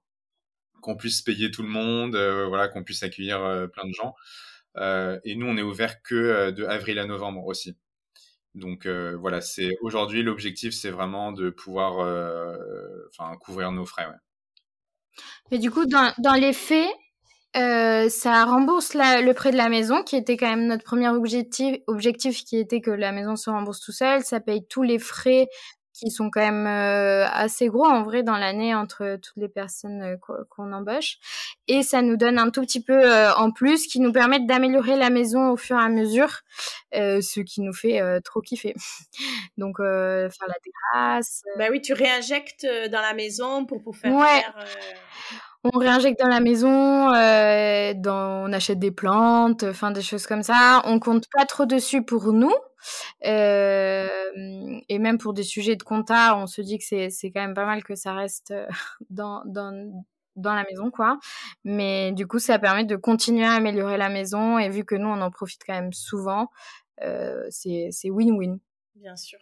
[0.81, 4.15] qu'on puisse payer tout le monde, euh, voilà, qu'on puisse accueillir euh, plein de gens.
[4.77, 7.77] Euh, et nous, on est ouvert que de avril à novembre aussi.
[8.55, 11.99] Donc voilà, c'est aujourd'hui l'objectif, c'est vraiment de pouvoir,
[13.09, 14.07] enfin, couvrir nos frais.
[14.07, 15.23] Ouais.
[15.51, 16.89] Mais du coup, dans, dans les faits,
[17.53, 22.43] ça rembourse le prêt de la maison, qui était quand même notre premier objectif, objectif
[22.43, 24.23] qui était que la maison se rembourse tout seul.
[24.23, 25.47] Ça paye tous les frais
[25.99, 30.01] qui sont quand même euh, assez gros en vrai dans l'année entre toutes les personnes
[30.01, 31.17] euh, qu'on embauche.
[31.67, 34.95] Et ça nous donne un tout petit peu euh, en plus qui nous permettent d'améliorer
[34.95, 36.41] la maison au fur et à mesure,
[36.93, 38.73] ce qui nous fait trop kiffer.
[39.57, 40.55] Donc faire la
[40.93, 41.43] terrasse.
[41.57, 44.13] Bah oui, tu réinjectes dans la maison pour, pour faire...
[44.13, 44.43] Ouais.
[45.63, 50.43] on réinjecte dans la maison, euh, dans, on achète des plantes, enfin des choses comme
[50.43, 50.81] ça.
[50.85, 52.53] On compte pas trop dessus pour nous.
[53.25, 54.07] Euh,
[54.87, 57.53] et même pour des sujets de compta, on se dit que c'est, c'est quand même
[57.53, 58.67] pas mal que ça reste euh,
[59.09, 60.03] dans, dans,
[60.35, 61.19] dans la maison, quoi.
[61.63, 64.57] Mais du coup, ça permet de continuer à améliorer la maison.
[64.57, 66.49] Et vu que nous, on en profite quand même souvent,
[67.01, 68.59] euh, c'est, c'est win-win.
[68.95, 69.39] Bien sûr.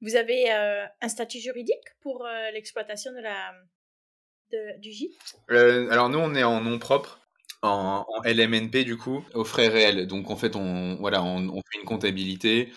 [0.00, 3.54] Vous avez euh, un statut juridique pour euh, l'exploitation de la,
[4.78, 5.36] du gîte?
[5.50, 7.20] Euh, Alors nous, on est en nom propre.
[7.64, 10.06] En, LMNP du coup, aux frais réels.
[10.06, 12.70] Donc en fait, on, voilà, on, fait une comptabilité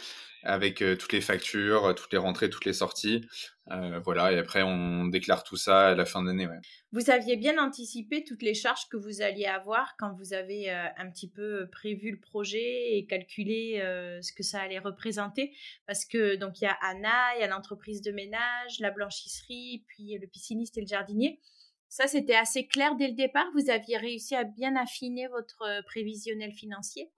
[0.43, 3.27] avec euh, toutes les factures, toutes les rentrées, toutes les sorties.
[3.69, 6.47] Euh, voilà, et après on déclare tout ça à la fin d'année.
[6.47, 6.59] Ouais.
[6.93, 11.09] Vous aviez bien anticipé toutes les charges que vous alliez avoir quand vous avez un
[11.11, 13.81] petit peu prévu le projet et calculé
[14.21, 15.53] ce que ça allait représenter,
[15.85, 19.83] parce que donc il y a Anna, il y a l'entreprise de ménage, la blanchisserie,
[19.87, 21.41] puis le pisciniste et le jardinier.
[21.89, 23.45] Ça, c'était assez clair dès le départ?
[23.55, 27.09] Vous aviez réussi à bien affiner votre euh, prévisionnel financier?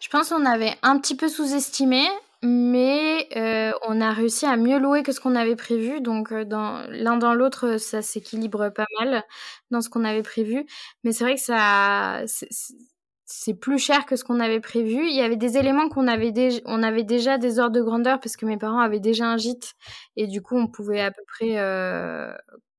[0.00, 2.04] Je pense qu'on avait un petit peu sous-estimé,
[2.42, 6.00] mais euh, on a réussi à mieux louer que ce qu'on avait prévu.
[6.00, 9.24] Donc, euh, l'un dans l'autre, ça s'équilibre pas mal
[9.70, 10.66] dans ce qu'on avait prévu.
[11.04, 12.22] Mais c'est vrai que ça,
[13.24, 15.06] c'est plus cher que ce qu'on avait prévu.
[15.08, 18.20] Il y avait des éléments qu'on avait déjà, on avait déjà des ordres de grandeur
[18.20, 19.72] parce que mes parents avaient déjà un gîte
[20.16, 21.56] et du coup on pouvait à peu près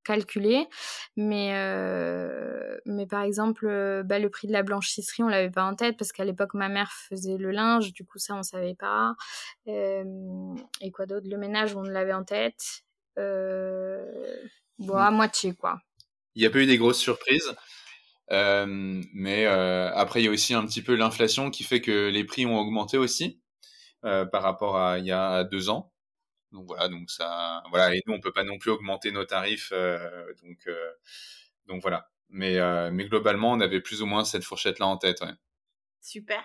[0.04, 0.68] calculé.
[1.16, 5.64] Mais, euh, mais par exemple, euh, bah, le prix de la blanchisserie, on l'avait pas
[5.64, 8.76] en tête parce qu'à l'époque, ma mère faisait le linge, du coup, ça, on savait
[8.76, 9.16] pas.
[9.68, 10.04] Euh,
[10.82, 11.28] et quoi d'autre?
[11.30, 12.84] Le ménage, on l'avait en tête.
[13.18, 15.80] bon, à moitié, quoi.
[16.36, 17.56] Il n'y a pas eu des grosses surprises.
[18.30, 22.46] mais après, il y a aussi un petit peu l'inflation qui fait que les prix
[22.46, 23.40] ont augmenté aussi
[24.02, 25.93] par rapport à il y a deux ans.
[26.54, 29.72] Donc voilà, donc ça, voilà, et nous on peut pas non plus augmenter nos tarifs,
[29.74, 30.92] euh, donc euh,
[31.68, 32.10] donc voilà.
[32.30, 35.22] Mais euh, mais globalement, on avait plus ou moins cette fourchette là en tête.
[35.22, 35.34] Ouais.
[36.00, 36.44] Super.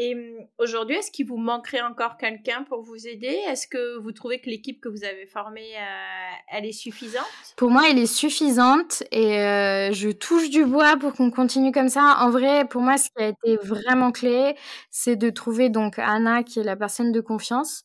[0.00, 3.36] Et hum, aujourd'hui, est-ce qu'il vous manquerait encore quelqu'un pour vous aider?
[3.48, 7.26] Est-ce que vous trouvez que l'équipe que vous avez formée, euh, elle est suffisante?
[7.56, 11.88] Pour moi, elle est suffisante et euh, je touche du bois pour qu'on continue comme
[11.88, 12.18] ça.
[12.20, 14.54] En vrai, pour moi, ce qui a été vraiment clé,
[14.92, 17.82] c'est de trouver donc Anna, qui est la personne de confiance,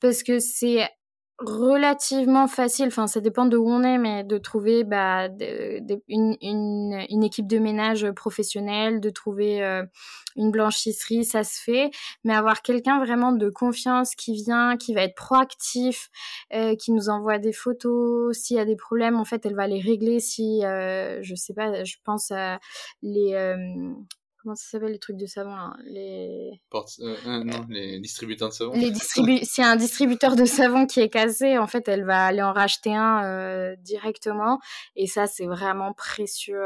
[0.00, 0.86] parce que c'est
[1.38, 5.28] relativement facile, enfin ça dépend de où on est, mais de trouver bah,
[6.08, 9.82] une, équipe de ménage professionnelle, de trouver euh,
[10.36, 11.90] une blanchisserie, ça se fait,
[12.22, 16.08] mais avoir quelqu'un vraiment de confiance qui vient, qui va être proactif,
[16.52, 19.66] euh, qui nous envoie des photos, s'il y a des problèmes, en fait elle va
[19.66, 22.60] les régler si, euh, je sais pas, je pense à
[23.02, 23.34] les
[24.44, 28.54] comment ça s'appelle les trucs de savon là les euh, euh, non les distributeurs de
[28.54, 28.72] savon.
[28.74, 31.58] les distribu c'est un distributeur de savon qui est cassé.
[31.58, 34.60] En fait elle va aller en racheter un euh, directement.
[34.96, 36.62] Et ça c'est vraiment précieux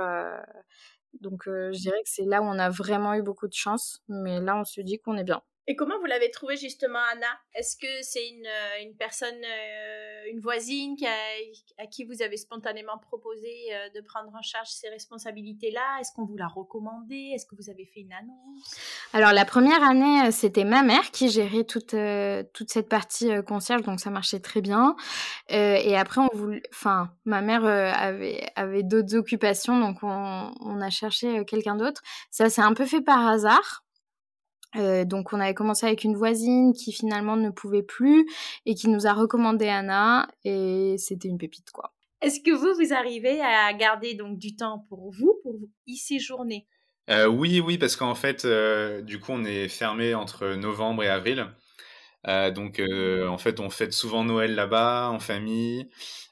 [1.20, 4.02] donc je dirais que c'est là où on a vraiment eu beaucoup de chance.
[4.08, 7.26] Mais là on se dit qu'on est bien et comment vous l'avez trouvé justement, Anna?
[7.54, 12.38] Est-ce que c'est une, euh, une, personne, euh, une voisine qui à qui vous avez
[12.38, 16.00] spontanément proposé euh, de prendre en charge ces responsabilités-là?
[16.00, 17.32] Est-ce qu'on vous l'a recommandé?
[17.34, 18.76] Est-ce que vous avez fait une annonce?
[19.12, 21.94] Alors la première année, c'était ma mère qui gérait toute,
[22.54, 24.96] toute cette partie concierge, donc ça marchait très bien.
[25.50, 30.88] et après, on voulait, enfin, ma mère avait, avait d'autres occupations, donc on, on a
[30.88, 32.00] cherché quelqu'un d'autre.
[32.30, 33.84] Ça s'est un peu fait par hasard.
[34.76, 38.26] Euh, donc on avait commencé avec une voisine qui finalement ne pouvait plus
[38.66, 41.94] et qui nous a recommandé Anna et c'était une pépite quoi.
[42.20, 45.54] Est-ce que vous vous arrivez à garder donc du temps pour vous pour
[45.86, 46.66] y séjourner?
[47.08, 51.08] Euh, Oui oui parce qu'en fait euh, du coup on est fermé entre novembre et
[51.08, 51.46] avril.
[52.26, 55.88] donc en fait on fête souvent Noël là-bas en famille.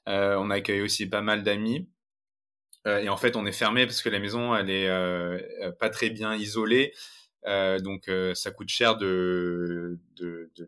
[0.06, 1.88] on accueille aussi pas mal d'amis.
[2.84, 6.34] et en fait on est fermé parce que la maison elle est pas très bien
[6.34, 6.92] isolée.
[7.46, 9.98] Euh, donc euh, ça coûte cher de,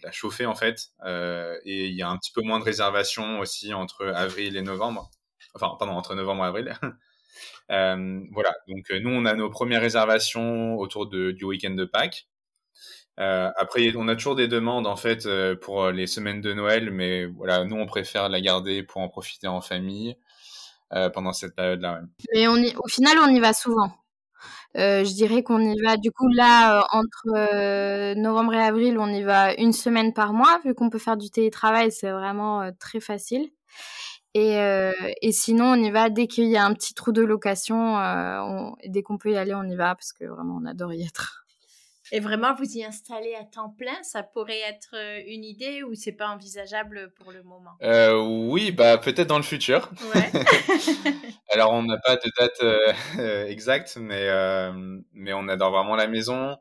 [0.02, 0.90] la chauffer en fait.
[1.04, 4.62] Euh, et il y a un petit peu moins de réservations aussi entre avril et
[4.62, 5.10] novembre.
[5.54, 6.78] Enfin, pardon, entre novembre et avril.
[7.70, 12.26] Voilà, donc nous on a nos premières réservations autour du week-end de Pâques.
[13.16, 15.28] après, on a toujours des demandes en fait
[15.60, 19.46] pour les semaines de Noël, mais voilà, nous on préfère la garder pour en profiter
[19.46, 20.16] en famille
[20.90, 22.00] pendant cette période-là.
[22.34, 23.92] Mais au final, on y va souvent.
[24.76, 28.98] Euh, je dirais qu'on y va du coup là euh, entre euh, novembre et avril,
[28.98, 32.70] on y va une semaine par mois vu qu'on peut faire du télétravail, c'est vraiment
[32.78, 33.50] très facile.
[34.34, 34.56] Et,
[35.22, 37.96] et, sinon, on y va dès qu'il y a un petit trou de location,
[38.86, 41.47] dès qu'on peut y aller, on y va parce que vraiment on adore y être.
[42.12, 45.94] Et vraiment, vous y installer à temps plein, ça pourrait être euh, une idée ou
[45.94, 47.72] c'est pas envisageable pour le moment?
[47.82, 49.90] Euh, Oui, bah peut-être dans le futur.
[50.14, 50.30] Ouais.
[51.52, 52.62] Alors, on n'a pas de date
[53.18, 54.28] euh, exacte, mais
[55.12, 56.56] mais on adore vraiment la maison.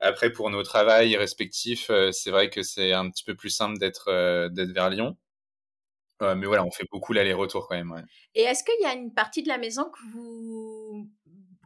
[0.00, 4.48] Après, pour nos travails respectifs, c'est vrai que c'est un petit peu plus simple d'être
[4.48, 5.16] d'être vers Lyon.
[6.20, 7.90] mais voilà, on fait beaucoup l'aller-retour quand même.
[7.92, 8.02] Ouais.
[8.34, 11.08] Et est-ce qu'il y a une partie de la maison que vous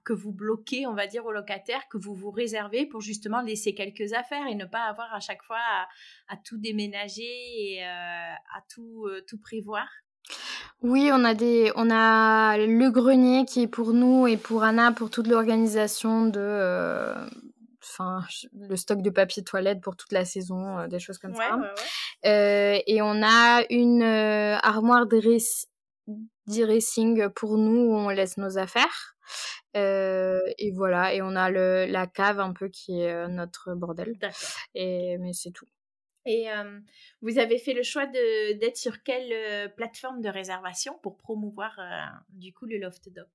[0.05, 3.75] que vous bloquez, on va dire, aux locataires, que vous vous réservez pour justement laisser
[3.75, 5.59] quelques affaires et ne pas avoir à chaque fois
[6.29, 9.87] à, tout déménager et euh, à tout, euh, tout prévoir?
[10.83, 14.93] Oui, on a des, on a le grenier qui est pour nous et pour Anna
[14.93, 17.27] pour toute l'organisation de, euh,
[17.83, 21.59] enfin, le stock de papier toilette pour toute la saison, des choses comme ça.
[22.25, 25.19] et on a une armoire de
[27.35, 29.17] pour nous où on laisse nos affaires.
[29.77, 33.75] Euh, et voilà, et on a le, la cave un peu qui est euh, notre
[33.75, 34.19] bordel.
[34.75, 35.69] Et mais c'est tout.
[36.27, 36.81] Et euh,
[37.23, 41.81] vous avez fait le choix d'être sur quelle plateforme de réservation pour promouvoir
[42.29, 43.29] du coup le Loft Doc?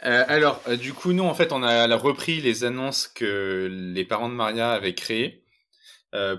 [0.00, 4.34] Alors, du coup, nous en fait, on a repris les annonces que les parents de
[4.34, 5.44] Maria avaient créées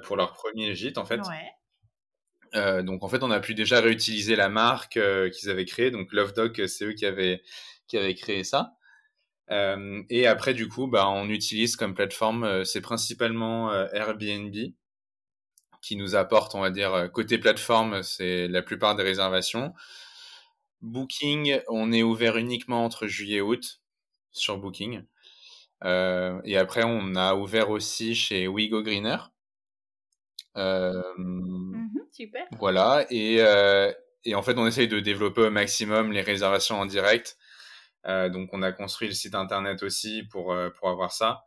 [0.03, 1.21] pour leur premier gîte en fait.
[2.53, 2.83] Ouais.
[2.83, 4.99] donc en fait, on a pu déjà réutiliser la marque
[5.31, 5.89] qu'ils avaient créée.
[5.89, 7.41] Donc Love Doc, c'est eux qui avaient
[7.87, 8.75] qui avaient créé ça.
[9.51, 14.55] Euh, et après, du coup, bah, on utilise comme plateforme, euh, c'est principalement euh, Airbnb
[15.81, 19.71] qui nous apporte, on va dire, côté plateforme, c'est la plupart des réservations.
[20.81, 23.81] Booking, on est ouvert uniquement entre juillet et août
[24.31, 25.03] sur Booking.
[25.83, 29.17] et après, on a ouvert aussi chez WeGo Greener.
[30.55, 32.47] Mmh super.
[32.57, 33.05] Voilà.
[33.11, 33.35] Et,
[34.23, 37.37] et en fait, on essaye de développer au maximum les réservations en direct
[38.05, 41.45] donc on a construit le site internet aussi pour euh, pour avoir ça.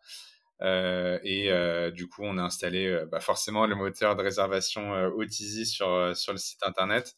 [0.61, 1.53] Euh, et
[1.92, 6.38] du coup, on a installé bah, forcément le moteur de réservation Otizi sur sur le
[6.38, 7.14] site internet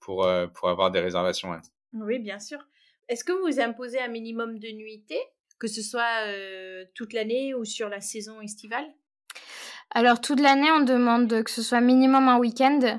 [0.00, 1.56] pour pour avoir des réservations.
[1.92, 2.58] Oui, bien sûr.
[3.08, 5.22] Est-ce que vous imposez un minimum de nuitées,
[5.60, 6.26] que ce soit
[6.94, 8.86] toute l'année ou sur la saison estivale?
[9.90, 12.98] Alors, toute l'année, on demande que ce soit minimum un week-end.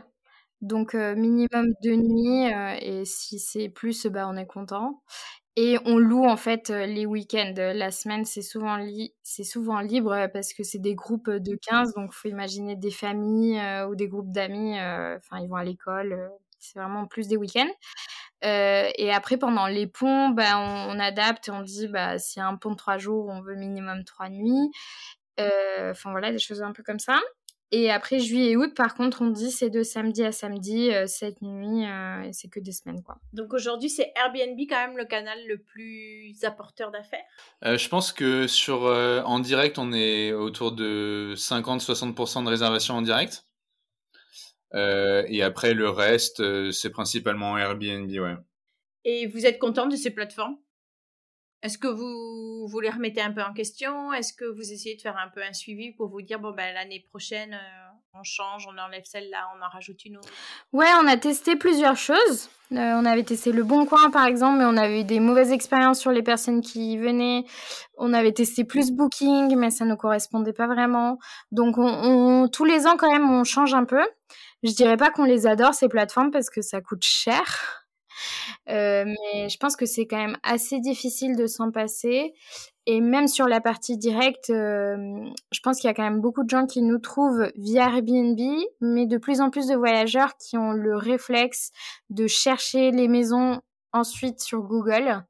[0.62, 2.50] Donc, minimum deux nuits.
[2.80, 5.02] et si c'est plus, bah, on est content.
[5.58, 7.54] Et on loue en fait les week-ends.
[7.56, 8.78] La semaine, c'est souvent,
[9.24, 11.94] souvent libre parce que c'est des groupes de 15.
[11.94, 14.74] Donc, faut imaginer des familles ou des groupes d'amis.
[14.74, 16.30] Enfin, ils vont à l'école.
[16.60, 17.72] c'est vraiment plus des week-ends.
[18.44, 22.48] et après, pendant les ponts, bah, on, adapte et on dit bah, s'il y a
[22.48, 24.72] un pont de trois jours, on veut minimum trois nuits.
[25.40, 27.20] Enfin, voilà, des choses un peu comme ça.
[27.72, 31.08] Et après juillet et août, par contre, on dit c'est de samedi à samedi, euh,
[31.08, 33.18] cette nuit, euh, et c'est que des semaines, quoi.
[33.34, 37.26] Donc aujourd'hui, c'est Airbnb quand même le canal le plus apporteur d'affaires?
[37.64, 43.02] Euh, Je pense que sur en direct, on est autour de 50-60% de réservations en
[43.02, 43.46] direct.
[44.74, 48.36] et après, le reste, c'est principalement Airbnb, ouais.
[49.06, 50.58] Et vous êtes content de ces plateformes?
[51.62, 54.14] Est-ce que vous, vous les remettez un peu en question?
[54.14, 56.74] Est-ce que vous essayez de faire un peu un suivi pour vous dire, bon, ben,
[56.74, 60.30] l'année prochaine, euh, on change, on enlève celle-là, on en rajoute une autre?
[60.74, 62.50] Ouais, on a testé plusieurs choses.
[62.72, 65.52] Euh, on avait testé le Bon Coin, par exemple, mais on avait eu des mauvaises
[65.52, 67.46] expériences sur les personnes qui venaient.
[67.98, 71.18] On avait testé plus Booking, mais ça ne correspondait pas vraiment.
[71.52, 74.04] Donc, on, tous les ans, quand même, on change un peu.
[74.64, 77.85] Je dirais pas qu'on les adore, ces plateformes, parce que ça coûte cher.
[78.70, 82.34] Euh, mais je pense que c'est quand même assez difficile de s'en passer.
[82.88, 84.98] Et même sur la partie directe, euh,
[85.52, 88.40] je pense qu'il y a quand même beaucoup de gens qui nous trouvent via Airbnb,
[88.82, 91.72] mais de plus en plus de voyageurs qui ont le réflexe
[92.10, 93.62] de chercher les maisons
[93.92, 95.24] ensuite sur Google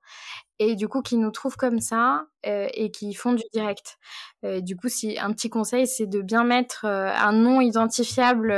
[0.60, 3.98] et du coup qui nous trouvent comme ça euh, et qui font du direct.
[4.44, 8.54] Euh, du coup, si un petit conseil, c'est de bien mettre euh, un nom identifiable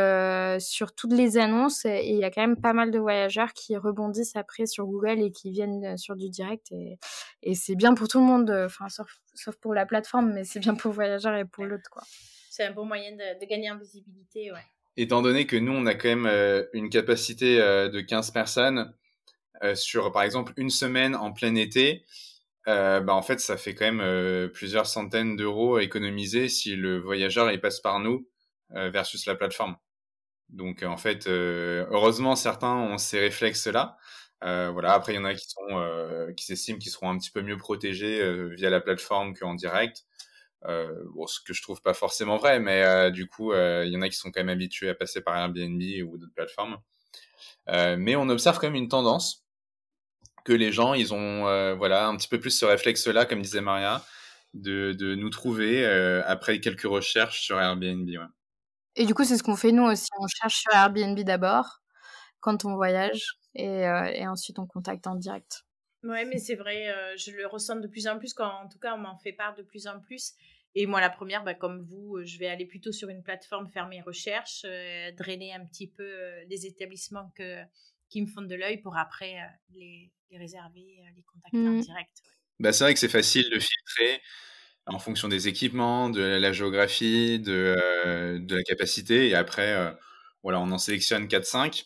[0.60, 1.86] sur toutes les annonces.
[1.86, 5.21] Et il y a quand même pas mal de voyageurs qui rebondissent après sur Google
[5.21, 6.71] et qui viennent sur du direct.
[6.71, 6.99] Et,
[7.43, 10.60] et c'est bien pour tout le monde, enfin sauf, sauf, pour la plateforme, mais c'est
[10.60, 12.03] bien pour le voyageur et pour l'autre quoi.
[12.49, 14.65] C'est un bon moyen de, de, gagner en visibilité, ouais.
[14.97, 18.91] Étant donné que nous, on a quand même une capacité de 15 personnes,
[19.63, 22.05] euh, sur, par exemple, une semaine en plein été,
[22.67, 26.75] euh, bah, en fait, ça fait quand même euh, plusieurs centaines d'euros à économiser si
[26.75, 28.27] le voyageur il passe par nous
[28.69, 29.77] versus la plateforme.
[30.49, 33.97] Donc, en fait, heureusement, certains ont ces réflexes-là.
[34.41, 34.93] voilà.
[34.93, 37.57] Après, il y en a qui sont qui s'estiment qu'ils seront un petit peu mieux
[37.57, 38.21] protégés
[38.55, 40.03] via la plateforme qu'en direct.
[40.65, 44.17] ce que je trouve pas forcément vrai, mais du coup, il y en a qui
[44.17, 46.77] sont quand même habitués à passer par Airbnb ou d'autres plateformes.
[47.67, 49.46] mais on observe quand même une tendance
[50.47, 53.60] que les gens, ils ont euh, voilà un petit peu plus ce réflexe-là, comme disait
[53.60, 54.01] Maria,
[54.53, 58.07] de, de nous trouver euh, après quelques recherches sur Airbnb.
[58.07, 58.25] Ouais.
[58.95, 60.07] Et du coup, c'est ce qu'on fait nous aussi.
[60.17, 61.81] On cherche sur Airbnb d'abord
[62.39, 65.65] quand on voyage et, euh, et, ensuite on contacte en direct.
[66.03, 66.86] Ouais, mais c'est vrai,
[67.17, 68.33] je le ressens de plus en plus.
[68.33, 70.31] Quand, en tout cas, on m'en fait part de plus en plus.
[70.75, 73.88] Et moi, la première, bah, comme vous, je vais aller plutôt sur une plateforme faire
[73.89, 74.65] mes recherches,
[75.17, 76.10] drainer un petit peu
[76.47, 77.62] les établissements que,
[78.10, 79.36] qui me font de l'œil pour après
[79.73, 81.81] les, les réserver, euh, les contacter en mmh.
[81.81, 82.21] direct.
[82.59, 84.21] Bah, c'est vrai que c'est facile de filtrer
[84.87, 89.27] en fonction des équipements, de la géographie, de, euh, de la capacité.
[89.29, 89.91] Et après, euh,
[90.43, 91.85] voilà, on en sélectionne 4-5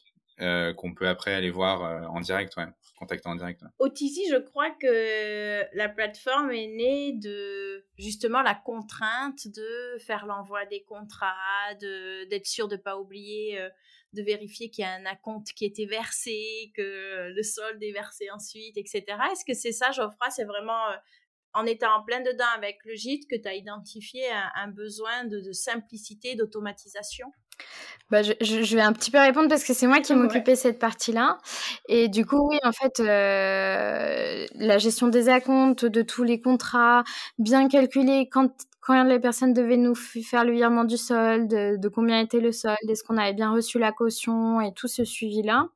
[0.75, 2.65] qu'on peut après aller voir en direct, ouais,
[2.97, 3.61] contacter en direct.
[3.77, 10.25] Au Tizi, je crois que la plateforme est née de justement la contrainte de faire
[10.25, 13.59] l'envoi des contrats, d'être sûr de ne pas oublier
[14.13, 17.91] de vérifier qu'il y a un acompte qui a été versé, que le solde est
[17.91, 19.03] versé ensuite, etc.
[19.31, 20.29] Est-ce que c'est ça, Geoffroy?
[20.29, 20.95] C'est vraiment euh,
[21.53, 24.23] en étant en plein dedans avec le gîte que tu as identifié
[24.55, 27.27] un, besoin de, simplicité, d'automatisation?
[28.09, 31.37] Bah, je, vais un petit peu répondre parce que c'est moi qui m'occupais cette partie-là.
[31.87, 37.03] Et du coup, oui, en fait, euh, la gestion des acomptes, de tous les contrats,
[37.37, 42.19] bien calculer quand quand les personnes devaient nous faire le virement du solde, de, combien
[42.19, 45.67] était le solde, est-ce qu'on avait bien reçu la caution et tout ce suivi-là,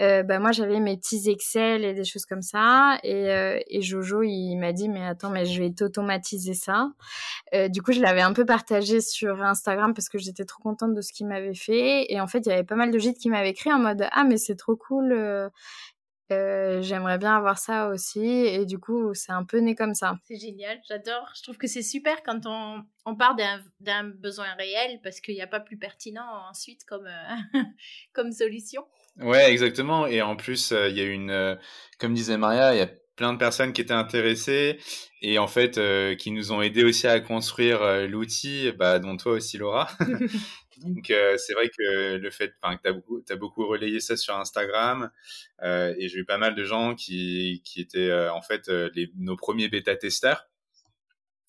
[0.00, 2.98] euh, bah moi j'avais mes petits Excel et des choses comme ça.
[3.02, 6.90] Et, euh, et Jojo il m'a dit mais attends mais je vais t'automatiser ça.
[7.54, 10.94] Euh, du coup je l'avais un peu partagé sur Instagram parce que j'étais trop contente
[10.94, 12.10] de ce qu'il m'avait fait.
[12.10, 14.06] Et en fait il y avait pas mal de gîtes qui m'avaient écrit en mode
[14.12, 15.50] ah mais c'est trop cool.
[16.30, 20.18] Euh, j'aimerais bien avoir ça aussi et du coup c'est un peu né comme ça.
[20.24, 21.30] C'est génial, j'adore.
[21.34, 23.34] Je trouve que c'est super quand on, on part
[23.80, 27.60] d'un besoin réel parce qu'il n'y a pas plus pertinent ensuite comme, euh,
[28.12, 28.84] comme solution.
[29.18, 30.06] Ouais, exactement.
[30.06, 31.58] Et en plus, euh, il y a une,
[31.98, 34.78] comme disait Maria, il y a plein de personnes qui étaient intéressées
[35.22, 35.80] et en fait
[36.18, 39.88] qui nous ont aidé aussi à construire l'outil, bah, dont toi aussi Laura.
[40.82, 44.36] Donc euh, c'est vrai que le fait que tu as beaucoup, beaucoup relayé ça sur
[44.36, 45.10] Instagram
[45.62, 49.10] euh, et j'ai eu pas mal de gens qui, qui étaient euh, en fait les,
[49.16, 50.48] nos premiers bêta-testeurs.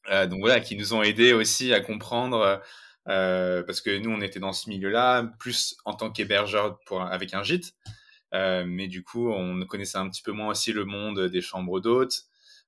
[0.07, 2.61] donc voilà, qui nous ont aidés aussi à comprendre
[3.05, 7.73] parce que nous, on était dans ce milieu-là, plus en tant qu'hébergeur avec un gîte.
[8.31, 12.25] mais du coup, on connaissait un petit peu moins aussi le monde des chambres d'hôtes,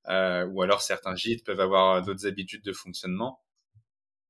[0.08, 3.40] ou alors certains gîtes peuvent avoir d'autres habitudes de fonctionnement.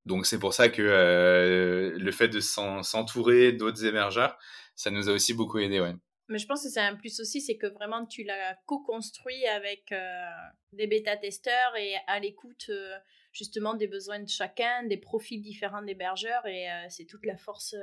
[0.05, 4.37] Donc c'est pour ça que le fait de s'entourer d'autres hébergeurs,
[4.75, 5.95] ça nous a aussi beaucoup aidé, ouais.
[6.31, 9.91] Mais je pense que c'est un plus aussi, c'est que vraiment tu l'as co-construit avec
[9.91, 10.29] euh,
[10.71, 12.95] des bêta-testeurs et à l'écoute euh,
[13.33, 17.75] justement des besoins de chacun, des profils différents d'hébergeurs et euh, c'est toute la force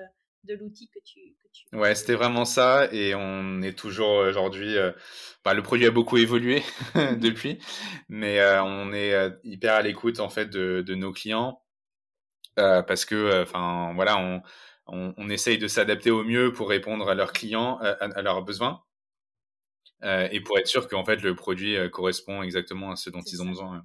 [0.45, 1.77] de l'outil que tu, que tu...
[1.77, 4.77] Ouais, c'était vraiment ça et on est toujours aujourd'hui...
[5.45, 6.63] Bah, le produit a beaucoup évolué
[6.95, 7.59] depuis,
[8.09, 11.61] mais on est hyper à l'écoute en fait de, de nos clients
[12.87, 14.43] parce que, enfin voilà, on
[14.89, 18.83] on, essaye de s'adapter au mieux pour répondre à leurs clients, à, leurs besoins,
[20.05, 23.21] euh, et pour être sûr qu'en fait le produit euh, correspond exactement à ce dont
[23.21, 23.85] ils ont besoin.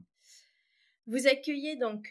[1.08, 2.08] Vous accueillez donc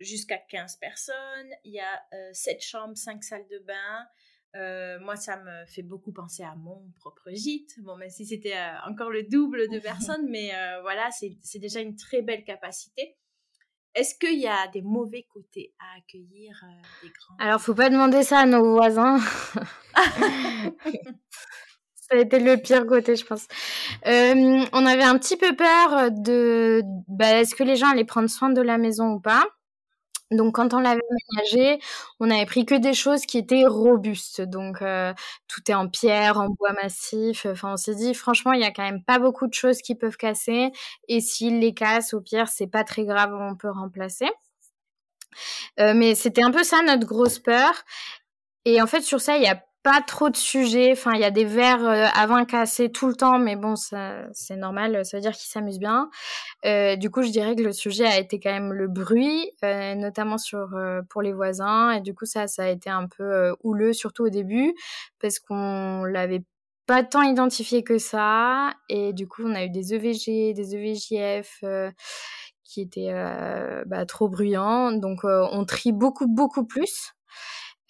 [0.00, 4.98] jusqu'à 15 personnes, il y a 7 euh, chambres, 5 salles de bain.
[5.00, 7.74] moi, ça me fait beaucoup penser à mon propre gîte.
[7.80, 12.22] Bon, même si c'était encore le double de personnes, mais voilà, c'est déjà une très
[12.22, 13.16] belle capacité.
[13.94, 17.90] Est-ce qu'il y a des mauvais côtés à accueillir euh, des grands Alors, faut pas
[17.90, 19.18] demander ça à nos voisins.
[21.94, 23.46] ça a été le pire côté, je pense.
[24.06, 28.30] Euh, on avait un petit peu peur de, bah, est-ce que les gens allaient prendre
[28.30, 29.44] soin de la maison ou pas?
[30.32, 31.00] Donc quand on l'avait
[31.32, 31.78] ménagé,
[32.20, 34.40] on avait pris que des choses qui étaient robustes.
[34.40, 35.12] Donc euh,
[35.48, 37.46] tout est en pierre, en bois massif.
[37.46, 39.94] Enfin, on s'est dit franchement, il y a quand même pas beaucoup de choses qui
[39.94, 40.72] peuvent casser.
[41.08, 44.28] Et s'ils les cassent, au pire, c'est pas très grave, on peut remplacer.
[45.80, 47.72] Euh, mais c'était un peu ça notre grosse peur.
[48.64, 50.92] Et en fait, sur ça, il y a pas trop de sujets.
[50.92, 54.24] Enfin, il y a des verres euh, avant cassés tout le temps, mais bon, ça,
[54.32, 55.04] c'est normal.
[55.04, 56.08] Ça veut dire qu'ils s'amusent bien.
[56.64, 59.94] Euh, du coup, je dirais que le sujet a été quand même le bruit, euh,
[59.94, 60.70] notamment sur
[61.10, 61.90] pour les voisins.
[61.90, 64.74] Et du coup, ça, ça a été un peu houleux, surtout au début,
[65.20, 66.44] parce qu'on l'avait
[66.86, 68.74] pas tant identifié que ça.
[68.88, 71.64] Et du coup, on a eu des EVG, des EVJF
[72.64, 73.12] qui étaient
[73.86, 74.92] bah, trop bruyants.
[74.92, 77.14] Donc, on trie beaucoup, beaucoup plus.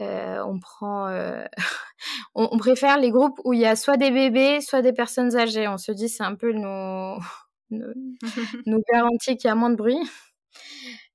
[0.02, 1.44] Euh, on prend, euh,
[2.34, 5.68] on, préfère les groupes où il y a soit des bébés, soit des personnes âgées.
[5.68, 7.18] On se dit c'est un peu nos,
[8.66, 9.98] nos, garanties qu'il y a moins de bruit.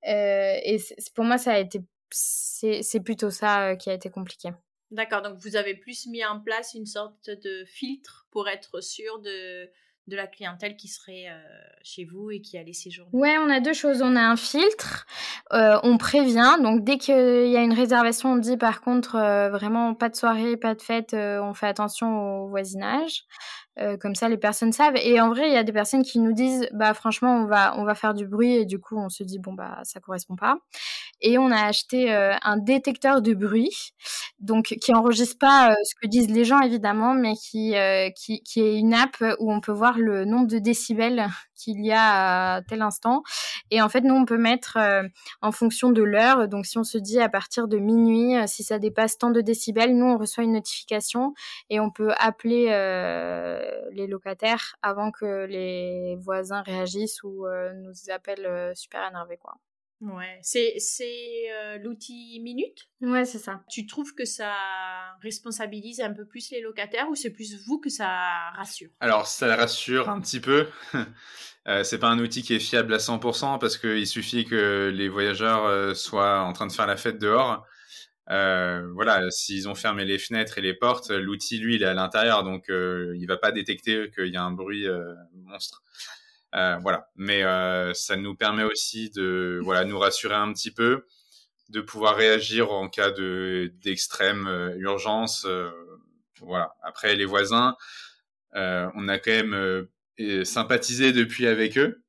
[0.07, 0.77] Euh, et
[1.15, 1.81] pour moi, ça a été,
[2.11, 4.49] c'est plutôt ça qui a été compliqué.
[4.89, 9.19] D'accord, donc vous avez plus mis en place une sorte de filtre pour être sûr
[9.19, 9.69] de
[10.07, 11.37] de la clientèle qui serait euh,
[11.83, 14.01] chez vous et qui allait séjourner Ouais, on a deux choses.
[14.01, 15.05] On a un filtre,
[15.53, 16.57] euh, on prévient.
[16.61, 20.15] Donc dès qu'il y a une réservation, on dit par contre euh, vraiment pas de
[20.15, 23.25] soirée, pas de fête, on fait attention au voisinage.
[23.99, 24.95] Comme ça, les personnes savent.
[24.97, 27.77] Et en vrai, il y a des personnes qui nous disent, bah franchement, on va
[27.77, 30.35] on va faire du bruit et du coup, on se dit bon bah ça correspond
[30.35, 30.57] pas.
[31.21, 33.93] Et on a acheté un détecteur de bruit,
[34.39, 37.75] donc qui enregistre pas ce que disent les gens évidemment, mais qui
[38.15, 41.91] qui qui est une app où on peut voir le nombre de décibels qu'il y
[41.91, 43.23] a à tel instant.
[43.71, 45.03] Et en fait, nous, on peut mettre euh,
[45.41, 46.47] en fonction de l'heure.
[46.47, 49.41] Donc, si on se dit à partir de minuit, euh, si ça dépasse tant de
[49.41, 51.33] décibels, nous, on reçoit une notification
[51.69, 57.45] et on peut appeler euh, les locataires avant que les voisins réagissent ou
[57.75, 59.55] nous appellent super énervés, quoi.
[59.99, 60.77] Ouais, c'est
[61.81, 62.87] l'outil Minute?
[63.01, 63.63] Ouais, c'est ça.
[63.69, 64.53] Tu trouves que ça
[65.21, 68.89] responsabilise un peu plus les locataires ou c'est plus vous que ça rassure?
[68.99, 70.67] Alors, ça rassure un petit peu.
[71.67, 75.09] euh, c'est pas un outil qui est fiable à 100% parce qu'il suffit que les
[75.09, 77.65] voyageurs euh, soient en train de faire la fête dehors.
[78.29, 81.93] Euh, voilà, s'ils ont fermé les fenêtres et les portes, l'outil, lui, il est à
[81.93, 84.85] l'intérieur, donc euh, il va pas détecter qu'il y a un bruit
[85.33, 85.81] monstre.
[86.55, 87.07] Euh, voilà.
[87.15, 91.05] Mais euh, ça nous permet aussi de voilà nous rassurer un petit peu,
[91.69, 95.45] de pouvoir réagir en cas de d'extrême euh, urgence.
[96.39, 96.73] voilà.
[96.83, 97.75] Après les voisins,
[98.53, 99.87] on a quand même
[100.45, 102.03] sympathisé depuis avec eux.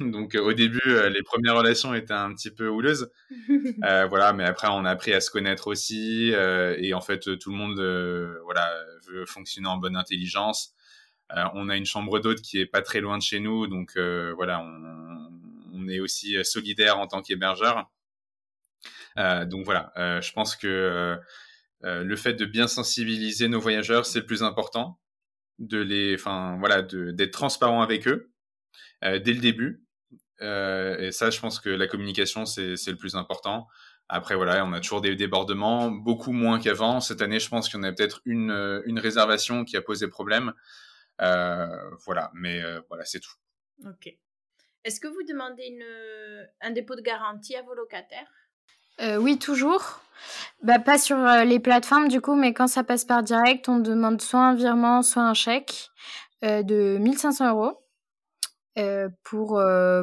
[0.00, 0.80] Donc au début,
[1.10, 3.10] les premières relations étaient un petit peu houleuses,
[3.84, 4.32] euh, voilà.
[4.32, 7.56] Mais après, on a appris à se connaître aussi, euh, et en fait, tout le
[7.56, 7.80] monde,
[8.44, 8.72] voilà,
[9.08, 10.76] veut fonctionner en bonne intelligence.
[11.32, 13.92] Euh, on a une chambre d'hôte qui est pas très loin de chez nous, donc
[13.96, 17.90] euh, voilà, on, est aussi euh, solidaire en tant qu'hébergeur.
[19.16, 21.16] donc voilà, je pense que
[21.82, 24.98] le fait de bien sensibiliser nos voyageurs, c'est le plus important.
[25.58, 28.30] De les, enfin voilà, d'être transparent avec eux
[29.02, 29.85] dès le début.
[30.40, 33.68] Et ça, je pense que la communication, c'est le plus important.
[34.08, 37.00] Après, voilà, on a toujours des débordements, beaucoup moins qu'avant.
[37.00, 40.06] Cette année, je pense qu'il y en a peut-être une, une réservation qui a posé
[40.06, 40.52] problème.
[41.20, 41.66] Euh,
[42.04, 43.34] voilà, mais euh, voilà, c'est tout.
[43.84, 44.14] Ok.
[44.84, 48.30] Est-ce que vous demandez une, un dépôt de garantie à vos locataires?
[49.18, 50.00] Oui, toujours.
[50.62, 54.22] Bah, pas sur les plateformes du coup, mais quand ça passe par direct, on demande
[54.22, 55.90] soit un virement, soit un chèque
[56.42, 57.85] de 1500 euros.
[59.22, 59.62] Pour,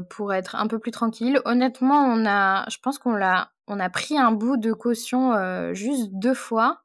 [0.09, 1.39] pour être un peu plus tranquille.
[1.45, 6.09] Honnêtement, on a, je pense qu'on l'a, on a pris un bout de caution juste
[6.13, 6.82] deux fois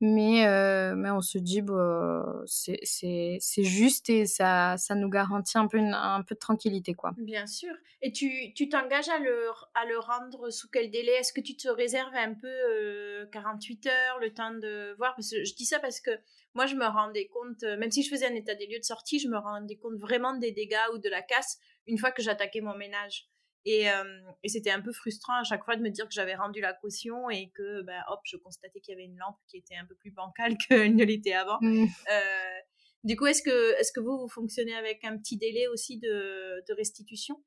[0.00, 5.66] mais euh, mais on se dit bah, c'est juste et ça ça nous garantit un
[5.66, 7.12] peu un peu de tranquillité quoi.
[7.18, 7.74] Bien sûr.
[8.00, 11.12] Et tu tu t'engages à le à le rendre sous quel délai?
[11.12, 15.14] Est-ce que tu te réserves un peu euh, 48 heures le temps de voir?
[15.16, 16.10] Parce que je dis ça parce que
[16.54, 18.84] moi je me rendais compte euh, même si je faisais un état des lieux de
[18.84, 22.22] sortie, je me rendais compte vraiment des dégâts ou de la casse une fois que
[22.22, 23.28] j'attaquais mon ménage.
[23.64, 26.34] Et, euh, et c'était un peu frustrant à chaque fois de me dire que j'avais
[26.34, 29.58] rendu la caution et que, ben, hop, je constatais qu'il y avait une lampe qui
[29.58, 31.58] était un peu plus bancale qu'elle ne l'était avant.
[31.60, 31.84] Mmh.
[31.84, 32.60] Euh,
[33.04, 36.62] du coup, est-ce que, est-ce que vous, vous fonctionnez avec un petit délai aussi de,
[36.68, 37.42] de restitution?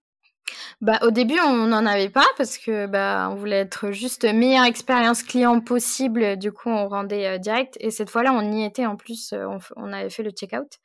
[0.82, 4.66] Bah, au début, on n'en avait pas parce que bah, on voulait être juste meilleure
[4.66, 6.38] expérience client possible.
[6.38, 7.78] Du coup, on rendait euh, direct.
[7.80, 9.34] Et cette fois-là, on y était en plus.
[9.34, 10.80] Euh, on, avait fait le check-out.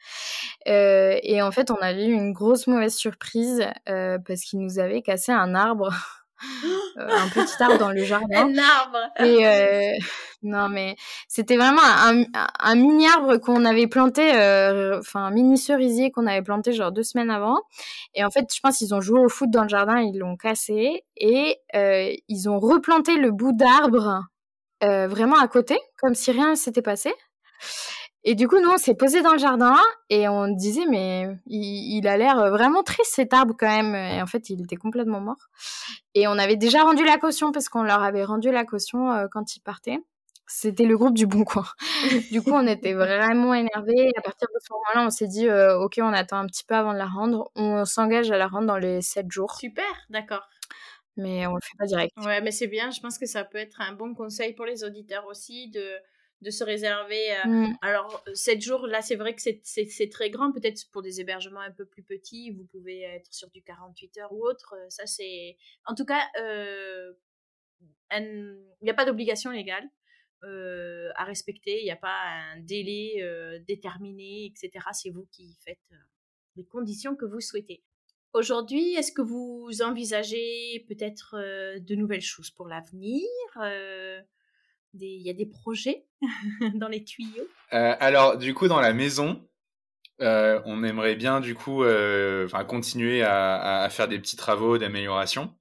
[0.68, 5.02] Euh, et en fait, on avait eu une grosse mauvaise surprise parce qu'il nous avait
[5.02, 5.92] cassé un arbre.
[6.96, 8.48] un petit arbre dans le jardin.
[8.48, 8.98] Un arbre.
[9.20, 9.98] Et
[10.42, 12.22] non, mais c'était vraiment un,
[12.60, 16.92] un, mini arbre qu'on avait planté, euh, enfin un mini cerisier qu'on avait planté genre
[16.92, 17.58] deux semaines avant.
[18.14, 20.36] Et en fait, je pense qu'ils ont joué au foot dans le jardin, ils l'ont
[20.36, 24.22] cassé et euh, ils ont replanté le bout d'arbre
[24.84, 27.12] euh, vraiment à côté, comme si rien ne s'était passé.
[28.24, 29.76] Et du coup, nous, on s'est posé dans le jardin
[30.10, 33.94] et on disait, mais il, il a l'air vraiment triste cet arbre quand même.
[33.94, 35.48] Et en fait, il était complètement mort.
[36.14, 39.26] Et on avait déjà rendu la caution parce qu'on leur avait rendu la caution euh,
[39.30, 39.98] quand ils partaient.
[40.50, 41.64] C'était le groupe du Bon Coin.
[42.32, 44.10] du coup, on était vraiment énervés.
[44.16, 46.74] À partir de ce moment-là, on s'est dit, euh, OK, on attend un petit peu
[46.74, 47.50] avant de la rendre.
[47.54, 49.54] On s'engage à la rendre dans les 7 jours.
[49.56, 50.48] Super, d'accord.
[51.16, 52.12] Mais on le fait pas direct.
[52.24, 52.90] Ouais, mais c'est bien.
[52.90, 55.84] Je pense que ça peut être un bon conseil pour les auditeurs aussi de,
[56.42, 57.36] de se réserver.
[57.38, 57.78] Euh, mmh.
[57.82, 60.52] Alors, 7 jours, là, c'est vrai que c'est très grand.
[60.52, 64.32] Peut-être pour des hébergements un peu plus petits, vous pouvez être sur du 48 heures
[64.32, 64.74] ou autre.
[64.88, 65.56] Ça, c'est.
[65.84, 67.12] En tout cas, euh,
[68.12, 69.88] il n'y a pas d'obligation légale.
[70.44, 71.80] Euh, à respecter.
[71.80, 72.16] Il n'y a pas
[72.52, 74.84] un délai euh, déterminé, etc.
[74.92, 75.96] C'est vous qui faites euh,
[76.54, 77.82] les conditions que vous souhaitez.
[78.34, 81.34] Aujourd'hui, est-ce que vous envisagez peut-être
[81.80, 83.26] de nouvelles choses pour l'avenir
[84.94, 86.06] Il y a des projets
[86.74, 89.46] dans les tuyaux Alors, du coup, dans la maison,
[90.20, 91.84] on aimerait bien du coup
[92.66, 95.54] continuer à, faire des petits travaux d'amélioration.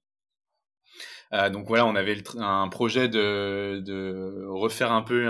[1.34, 5.30] Euh, donc voilà, on avait un projet de, refaire un peu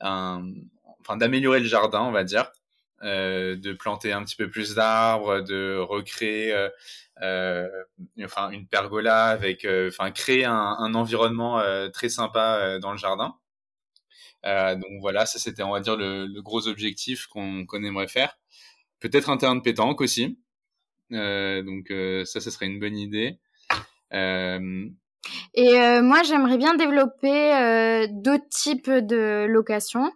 [0.00, 2.50] enfin d'améliorer le jardin, on va dire,
[3.04, 6.70] euh, de planter un petit peu plus d'arbres, de recréer, euh,
[7.20, 7.68] euh
[8.24, 13.34] enfin une pergola avec, enfin créer un, environnement très sympa dans le jardin.
[14.44, 18.38] donc voilà, ça c'était on va dire le, gros objectif qu'on aimerait faire.
[19.00, 20.38] Peut-être un terrain de pétanque aussi.
[21.10, 21.88] donc
[22.24, 23.38] ça, ce serait une bonne idée.
[24.12, 30.10] Et moi, j'aimerais bien développer d'autres types de locations.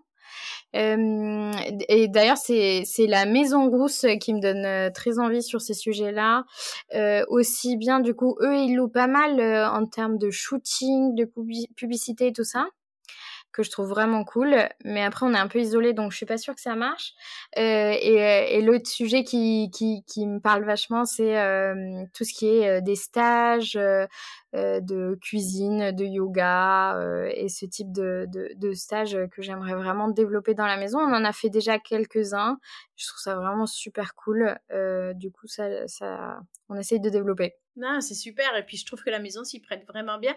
[0.77, 1.53] Euh,
[1.89, 6.45] et d'ailleurs, c'est la Maison Rousse qui me donne très envie sur ces sujets-là.
[7.29, 11.31] aussi bien, du coup, eux, ils louent pas mal en termes de shooting, de
[11.75, 12.69] publicité et tout ça
[13.59, 14.55] que je trouve vraiment cool.
[14.85, 17.15] Mais après, on est un peu isolé, donc je suis pas sûre que ça marche.
[17.59, 22.33] Euh, et, et l'autre sujet qui, qui, qui, me parle vachement, c'est euh, tout ce
[22.33, 28.27] qui est euh, des stages euh, euh, de cuisine, de yoga et ce type de,
[28.31, 30.99] de, stages que j'aimerais vraiment développer dans la maison.
[30.99, 32.59] On en a fait déjà quelques-uns.
[32.97, 34.59] Je trouve ça vraiment super cool.
[35.15, 37.55] du coup, ça, ça, on essaye de développer.
[37.77, 38.57] Non, c'est super.
[38.57, 40.37] Et puis, je trouve que la maison s'y prête vraiment bien.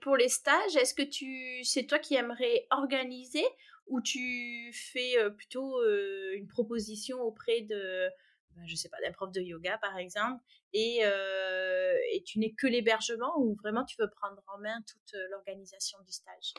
[0.00, 3.44] Pour les stages, est-ce que tu, c'est toi qui aimerais organiser
[3.86, 8.08] ou tu fais euh, plutôt euh, une proposition auprès de,
[8.54, 10.42] ben, je sais pas, d'un prof de yoga, par exemple,
[10.72, 15.18] et, euh, et tu n'es que l'hébergement ou vraiment tu veux prendre en main toute
[15.30, 16.54] l'organisation du stage?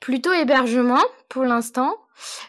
[0.00, 1.94] Plutôt hébergement pour l'instant.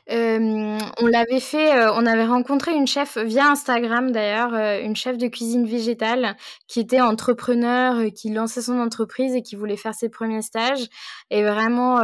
[0.09, 4.95] Euh, on l'avait fait, euh, on avait rencontré une chef via Instagram d'ailleurs, euh, une
[4.95, 6.35] chef de cuisine végétale
[6.67, 10.87] qui était entrepreneur, euh, qui lançait son entreprise et qui voulait faire ses premiers stages.
[11.29, 11.99] Et vraiment,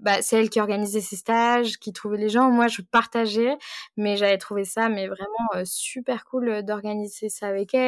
[0.00, 2.50] bah, c'est elle qui organisait ses stages, qui trouvait les gens.
[2.50, 3.56] Moi, je partageais,
[3.96, 7.83] mais j'avais trouvé ça mais vraiment super cool d'organiser ça avec elle,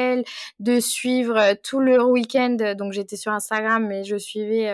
[0.58, 2.56] de suivre tout le week-end.
[2.76, 4.72] Donc j'étais sur Instagram, mais je suivais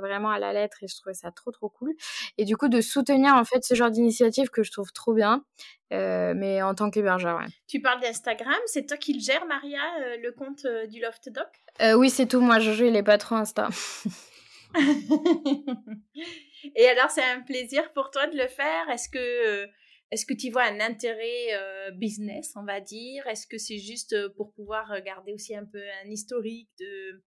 [0.00, 1.94] vraiment à la lettre et je trouvais ça trop trop cool.
[2.38, 5.44] Et du coup de soutenir en fait ce genre d'initiative que je trouve trop bien.
[5.90, 7.46] mais en tant qu'hébergeur, ouais.
[7.68, 9.80] Tu parles d'Instagram, c'est toi qui le gères, Maria,
[10.22, 11.96] le compte du Loft Doc?
[11.96, 12.40] Oui, c'est tout.
[12.40, 13.68] Moi, Jojo, il est pas trop Insta.
[16.74, 18.88] Et alors, c'est un plaisir pour toi de le faire?
[18.90, 19.68] Est-ce que,
[20.10, 23.26] est-ce que tu vois un intérêt business, on va dire?
[23.26, 27.22] Est-ce que c'est juste pour pouvoir regarder aussi un peu un historique de,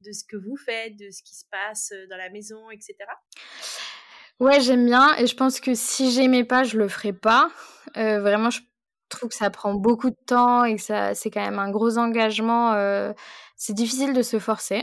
[0.00, 2.96] de ce que vous faites, de ce qui se passe dans la maison, etc.
[4.40, 7.50] Ouais, j'aime bien et je pense que si j'aimais pas, je le ferais pas.
[7.94, 8.60] vraiment, je
[9.08, 11.98] trouve que ça prend beaucoup de temps et que ça, c'est quand même un gros
[11.98, 12.74] engagement.
[13.56, 14.82] c'est difficile de se forcer.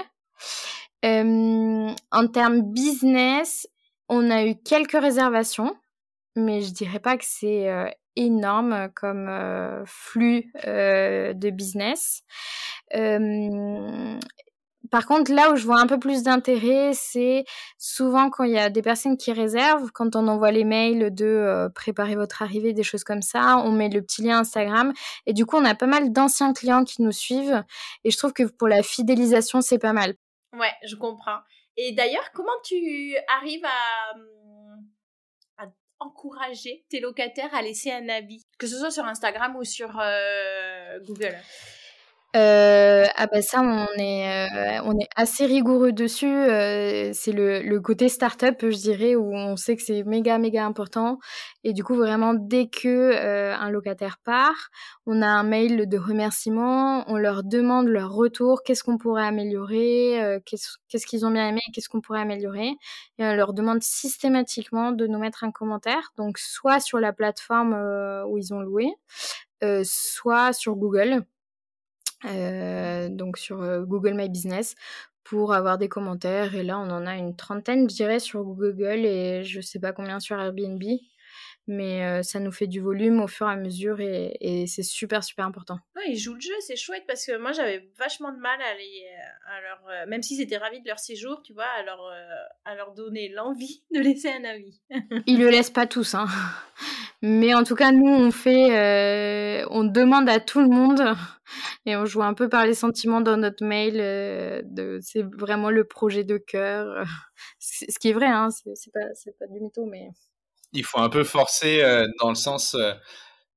[1.03, 3.67] en termes business,
[4.07, 5.75] on a eu quelques réservations,
[6.35, 7.67] mais je dirais pas que c'est
[8.15, 9.29] énorme comme
[9.85, 12.23] flux de business.
[14.91, 17.45] par contre, là où je vois un peu plus d'intérêt, c'est
[17.77, 21.69] souvent quand il y a des personnes qui réservent, quand on envoie les mails de
[21.75, 24.93] préparer votre arrivée, des choses comme ça, on met le petit lien Instagram
[25.25, 27.63] et du coup, on a pas mal d'anciens clients qui nous suivent
[28.03, 30.15] et je trouve que pour la fidélisation, c'est pas mal.
[30.57, 31.39] Ouais, je comprends.
[31.77, 34.13] Et d'ailleurs, comment tu arrives à,
[35.99, 40.99] encourager tes locataires à laisser un avis, que ce soit sur Instagram ou sur euh,
[41.05, 41.35] Google
[42.35, 44.47] euh, ah bah ça on est
[44.79, 46.27] euh, on est assez rigoureux dessus.
[46.27, 50.63] Euh, c'est le, le côté startup, je dirais, où on sait que c'est méga méga
[50.65, 51.17] important.
[51.63, 54.69] Et du coup vraiment dès que euh, un locataire part,
[55.07, 60.21] on a un mail de remerciement, on leur demande leur retour, qu'est-ce qu'on pourrait améliorer,
[60.23, 62.69] euh, qu'est-ce qu'ils ont bien aimé, qu'est-ce qu'on pourrait améliorer.
[63.17, 67.73] Et on leur demande systématiquement de nous mettre un commentaire, donc soit sur la plateforme
[68.27, 68.87] où ils ont loué,
[69.83, 71.25] soit sur Google.
[72.25, 74.75] Euh, donc sur euh, Google My Business
[75.23, 76.55] pour avoir des commentaires.
[76.55, 79.93] Et là, on en a une trentaine, je dirais, sur Google et je sais pas
[79.93, 80.83] combien sur Airbnb.
[81.67, 85.23] Mais euh, ça nous fait du volume au fur et à mesure et, c'est super,
[85.23, 85.77] super important.
[85.95, 88.73] Ouais, ils jouent le jeu, c'est chouette parce que moi, j'avais vachement de mal à,
[88.73, 89.05] les,
[89.45, 90.07] à leur.
[90.07, 91.99] même s'ils étaient ravis de leur séjour, tu vois, à leur,
[92.65, 94.81] à leur donner l'envie de laisser un avis.
[95.27, 96.25] ils le laissent pas tous, hein.
[97.21, 99.65] Mais en tout cas, nous, on fait.
[99.69, 101.01] on demande à tout le monde
[101.85, 103.99] et on joue un peu par les sentiments dans notre mail.
[103.99, 107.05] Euh, c'est vraiment le projet de cœur.
[107.59, 108.99] ce qui est vrai, hein, c'est pas,
[109.39, 110.09] pas du mytho, mais.
[110.71, 112.75] Il faut un peu forcer euh, dans le sens,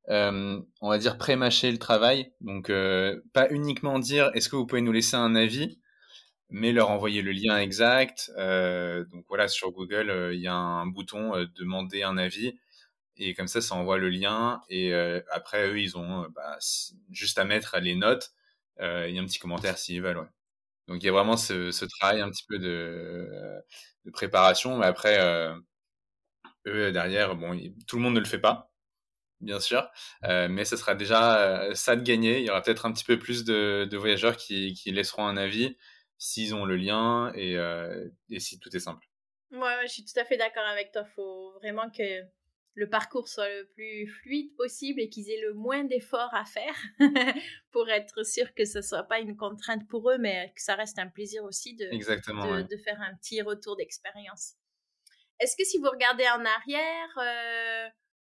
[0.08, 2.32] euh, on va dire, pré-mâcher le travail.
[2.40, 2.72] Donc,
[3.32, 5.78] pas uniquement dire est-ce que vous pouvez nous laisser un avis,
[6.48, 8.32] mais leur envoyer le lien exact.
[8.38, 12.54] donc voilà, sur Google, il y a un bouton demander un avis
[13.22, 14.60] et comme ça, ça envoie le lien.
[14.68, 16.58] Et euh, après, eux, ils ont euh, bah,
[17.10, 18.32] juste à mettre les notes
[18.80, 20.18] euh, et un petit commentaire s'ils veulent.
[20.18, 20.28] Ouais.
[20.88, 23.62] Donc il y a vraiment ce, travail un petit peu de,
[24.12, 24.78] préparation.
[24.78, 25.18] Mais après,
[26.66, 28.72] eux, derrière, bon, tout le monde ne le fait pas,
[29.40, 29.88] bien sûr.
[30.22, 32.40] mais ce sera déjà ça de gagner.
[32.40, 35.76] Il y aura peut-être un petit peu plus de, voyageurs qui, laisseront un avis
[36.18, 37.56] s'ils ont le lien et,
[38.40, 39.06] si tout est simple.
[39.52, 41.04] Ouais, je suis tout à fait d'accord avec toi.
[41.06, 42.24] Il faut vraiment que
[42.74, 46.74] le parcours soit le plus fluide possible et qu'ils aient le moins d'efforts à faire
[47.70, 50.98] pour être sûr que ce soit pas une contrainte pour eux, mais que ça reste
[50.98, 54.54] un plaisir aussi de, de, faire un petit retour d'expérience.
[55.38, 57.88] Est-ce que si vous regardez en arrière, euh,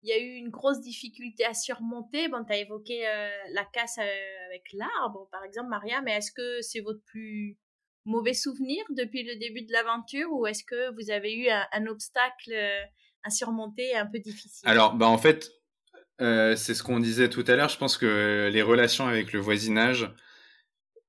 [0.01, 2.27] il y a eu une grosse difficulté à surmonter?
[2.27, 6.31] Bon, tu as évoqué euh, la casse euh, avec l'arbre, par exemple, Maria, mais est-ce
[6.31, 7.57] que c'est votre plus
[8.03, 12.53] mauvais souvenir depuis le début de l'aventure ou est-ce que vous avez eu un obstacle
[13.25, 15.51] à surmonter un peu difficile Alors, bah en fait,
[16.21, 17.69] euh, c'est ce qu'on disait tout à l'heure.
[17.69, 20.13] Je pense que les relations avec le voisinage,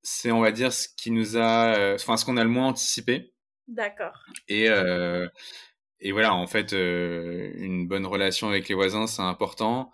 [0.03, 2.69] c'est, on va dire, ce qui nous a, euh, enfin, ce qu'on a le moins
[2.69, 3.35] anticipé.
[3.69, 4.25] D'accord.
[4.49, 5.29] Et, euh,
[6.01, 9.93] et voilà, en fait, une bonne relation avec les voisins, c'est important.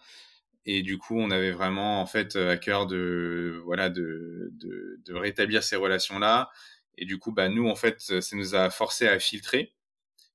[0.65, 5.15] Et du coup, on avait vraiment, en fait, à cœur de, voilà, de, de, de
[5.15, 6.51] rétablir ces relations-là.
[6.99, 9.75] Et du coup, bah, nous, en fait, ça nous a forcé à filtrer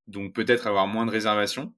[0.08, 1.74] donc peut-être avoir moins de réservations.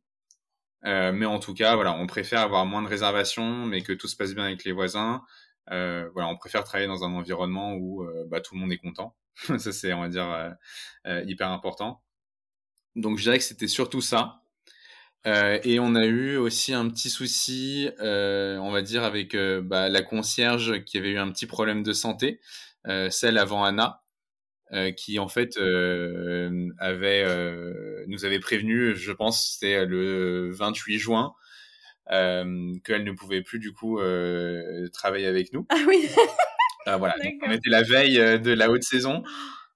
[0.86, 4.08] Euh, mais en tout cas, voilà, on préfère avoir moins de réservations, mais que tout
[4.08, 5.24] se passe bien avec les voisins.
[5.72, 8.78] Euh, voilà, on préfère travailler dans un environnement où euh, bah, tout le monde est
[8.78, 9.16] content.
[9.58, 10.56] ça, c'est, on va dire,
[11.26, 12.02] hyper important.
[12.96, 14.42] Donc, je dirais que c'était surtout ça.
[15.26, 20.84] et on a eu aussi un petit souci, on va dire, avec bah, la concierge
[20.84, 22.42] qui avait eu un petit problème de santé,
[23.10, 24.04] celle avant Anna.
[24.72, 31.00] Euh, qui en fait euh, avait euh, nous avait prévenu, je pense c'était le 28
[31.00, 31.34] juin,
[32.08, 34.00] qu'elle ne pouvait plus du coup
[34.94, 35.66] travailler avec nous.
[35.70, 36.08] Ah oui.
[36.86, 37.16] voilà,
[37.48, 39.24] on était la veille de la haute saison.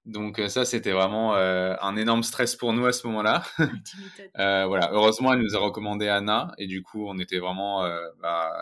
[0.04, 3.42] Donc ça, c'était vraiment un énorme stress pour nous à ce moment-là.
[4.34, 7.82] voilà, heureusement, elle nous a recommandé Anna et du coup, on était vraiment
[8.20, 8.52] bah,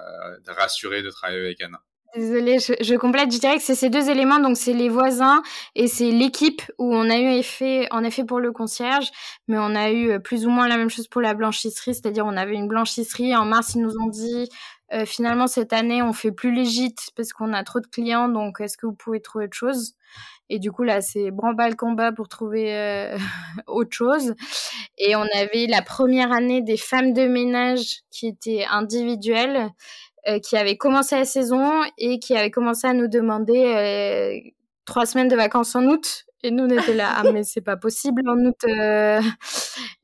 [0.46, 1.82] rassurés de travailler avec Anna.
[2.14, 3.32] Désolée, je, complète.
[3.32, 4.38] Je dirais que c'est ces deux éléments.
[4.38, 5.42] Donc, c'est les voisins
[5.74, 9.10] et c'est l'équipe où on a eu effet, en effet pour le concierge,
[9.48, 11.94] mais on a eu plus ou moins la même chose pour la blanchisserie.
[11.94, 13.34] C'est-à-dire, on avait une blanchisserie.
[13.34, 14.48] En mars, ils nous ont dit,
[15.06, 18.28] finalement, cette année, on fait plus légit parce qu'on a trop de clients.
[18.28, 19.94] Donc, est-ce que vous pouvez trouver autre chose?
[20.50, 23.16] Et du coup, là, c'est branle combat pour trouver euh,
[23.66, 24.34] autre chose.
[24.98, 29.70] Et on avait la première année des femmes de ménage qui étaient individuelles,
[30.28, 34.50] euh, qui avaient commencé la saison et qui avaient commencé à nous demander euh,
[34.84, 36.24] trois semaines de vacances en août.
[36.44, 38.64] Et nous, on était là, ah, mais c'est pas possible en août.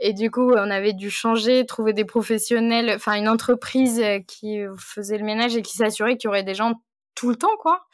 [0.01, 5.19] Et du coup, on avait dû changer, trouver des professionnels, enfin, une entreprise qui faisait
[5.19, 6.75] le ménage et qui s'assurait qu'il y aurait des gens
[7.17, 7.89] tout le temps, quoi.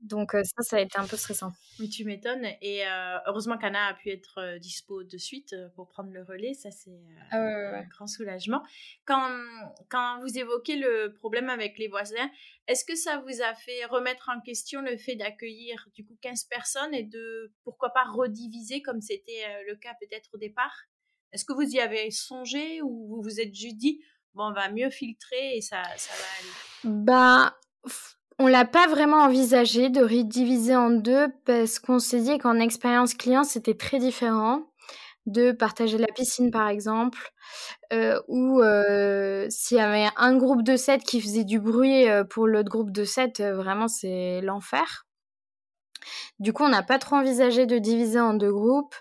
[0.00, 1.52] Donc ça, ça a été un peu stressant.
[1.80, 2.46] Oui, tu m'étonnes.
[2.62, 2.84] Et
[3.26, 6.54] heureusement qu'Anna a pu être dispo de suite pour prendre le relais.
[6.54, 8.62] Ça, c'est ah un grand soulagement.
[9.04, 9.28] Quand,
[9.88, 12.30] quand vous évoquez le problème avec les voisins,
[12.68, 16.44] est-ce que ça vous a fait remettre en question le fait d'accueillir du coup 15
[16.44, 20.84] personnes et de pourquoi pas rediviser comme c'était le cas peut-être au départ?
[21.32, 24.00] Est-ce que vous y avez songé ou vous vous êtes juste dit,
[24.34, 26.94] bon, on va mieux filtrer et ça, ça va aller?
[27.04, 27.58] Bah
[28.38, 33.14] on l'a pas vraiment envisagé de rediviser en deux parce qu'on s'est dit qu'en expérience
[33.14, 34.62] client, c'était très différent
[35.26, 37.32] de partager la piscine par exemple,
[37.92, 42.24] euh, ou euh, s'il y avait un groupe de 7 qui faisait du bruit euh,
[42.24, 45.07] pour l'autre groupe de 7, vraiment c'est l'enfer.
[46.38, 48.94] Du coup, on n'a pas trop envisagé de diviser en deux groupes,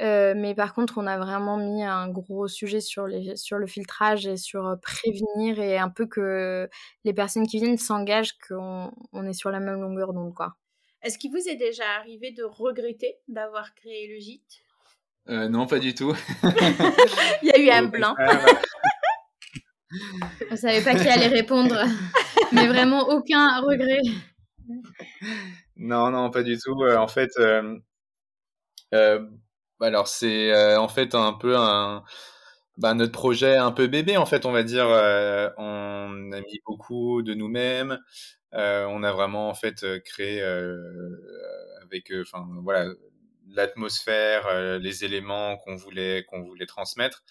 [0.00, 3.66] euh, mais par contre, on a vraiment mis un gros sujet sur, les, sur le
[3.66, 6.68] filtrage et sur euh, prévenir et un peu que
[7.04, 10.54] les personnes qui viennent s'engagent qu'on on est sur la même longueur d'onde, quoi.
[11.02, 14.62] Est-ce qu'il vous est déjà arrivé de regretter d'avoir créé le gîte?
[15.28, 16.14] Euh, Non, pas du tout.
[17.42, 18.14] Il y a eu un blanc.
[20.50, 21.76] On savait pas qui allait répondre,
[22.52, 24.00] mais vraiment aucun regret.
[25.76, 26.82] Non, non, pas du tout.
[26.82, 27.78] Euh, en fait, euh,
[28.94, 29.24] euh,
[29.80, 32.04] alors c'est en fait un peu un,
[32.78, 34.86] bah, notre projet un peu bébé en fait, on va dire.
[35.58, 37.98] on a mis beaucoup de nous-mêmes.
[38.52, 40.42] on a vraiment en fait créé
[41.82, 42.46] avec, enfin
[43.48, 47.24] l'atmosphère, les éléments qu'on voulait qu'on voulait transmettre.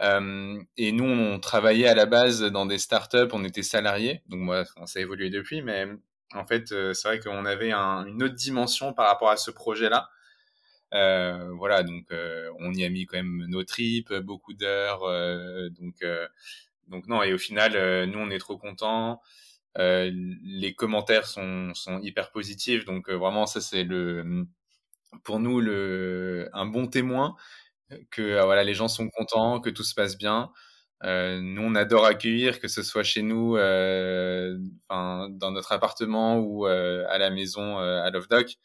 [0.00, 4.64] et nous, on travaillait à la base dans des startups, on était salariés, donc moi,
[4.86, 5.86] ça a évolué depuis, mais
[6.34, 10.08] en fait, euh, c'est vrai qu'on avait une autre dimension par rapport à ce projet-là.
[10.94, 15.02] Euh, voilà, donc euh, on y a mis quand même nos tripes, beaucoup d'heures,
[15.72, 16.04] donc
[16.88, 17.22] donc non.
[17.22, 19.20] Et au final, nous on est trop contents.
[19.76, 24.46] les commentaires sont, sont hyper positifs, donc vraiment ça c'est le
[25.24, 27.36] pour nous le un bon témoin
[28.10, 30.52] que voilà les gens sont contents, que tout se passe bien.
[31.04, 34.56] Euh, nous, on adore accueillir, que ce soit chez nous, euh,
[34.88, 38.56] dans notre appartement ou euh, à la maison à Love Doc.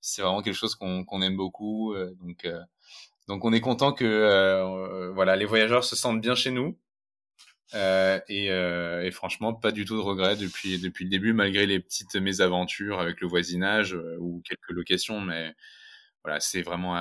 [0.00, 1.94] C'est vraiment quelque chose qu'on aime beaucoup.
[2.20, 2.46] donc,
[3.28, 6.78] donc, on est content que voilà, les voyageurs se sentent bien chez nous.
[7.74, 12.16] Et, et, franchement, pas du tout de regrets depuis, depuis le début, malgré les petites
[12.16, 15.20] mésaventures avec le voisinage ou quelques locations.
[15.20, 15.54] Mais
[16.22, 16.94] voilà, c'est vraiment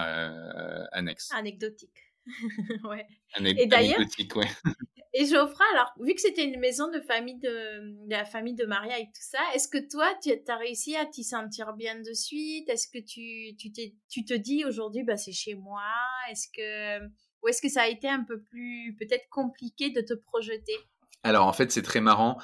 [0.93, 1.29] annexe.
[1.33, 2.02] Anecdotique.
[2.85, 3.05] ouais.
[3.39, 3.99] et d'ailleurs,
[4.35, 4.47] ouais.
[5.13, 8.99] et Geoffroy, alors, vu que c'était une maison de famille de, la famille de Maria
[8.99, 12.69] et tout ça, est-ce que toi, tu as réussi à t'y sentir bien de suite?
[12.69, 13.71] Est-ce que tu, tu,
[14.09, 15.83] tu te dis aujourd'hui, bah, c'est chez moi?
[16.31, 17.05] Est-ce que,
[17.43, 20.75] ou est-ce que ça a été un peu plus, peut-être compliqué de te projeter?
[21.23, 22.37] Alors, en fait, c'est très marrant.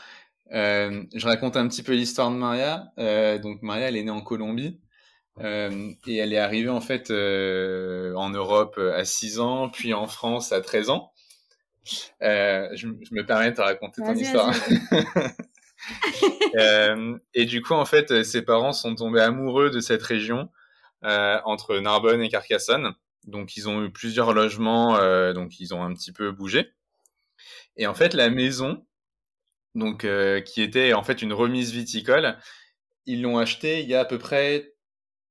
[0.51, 2.91] Euh, je raconte un petit peu l'histoire de Maria.
[2.97, 4.80] Euh, donc, Maria, elle est née en Colombie.
[5.41, 9.93] Euh, et elle est arrivée en fait euh, en Europe euh, à 6 ans, puis
[9.93, 11.13] en France à 13 ans.
[12.21, 14.53] Euh, je, je, me permets de te raconter ton histoire.
[16.59, 20.49] euh, et du coup, en fait, ses parents sont tombés amoureux de cette région
[21.01, 22.93] entre Narbonne et Carcassonne.
[23.25, 24.97] Donc, ils ont eu plusieurs logements,
[25.33, 26.73] donc ils ont un petit peu bougé.
[27.77, 28.85] Et en fait, la maison,
[29.73, 30.05] donc
[30.45, 32.37] qui était en fait une remise viticole,
[33.05, 34.73] ils l'ont achetée il y a à peu près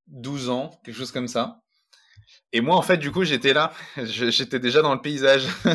[0.09, 1.63] 12 ans, quelque chose comme ça.
[2.53, 3.73] Et moi, en fait, du coup, j'étais là.
[3.97, 5.47] J'étais déjà dans le paysage.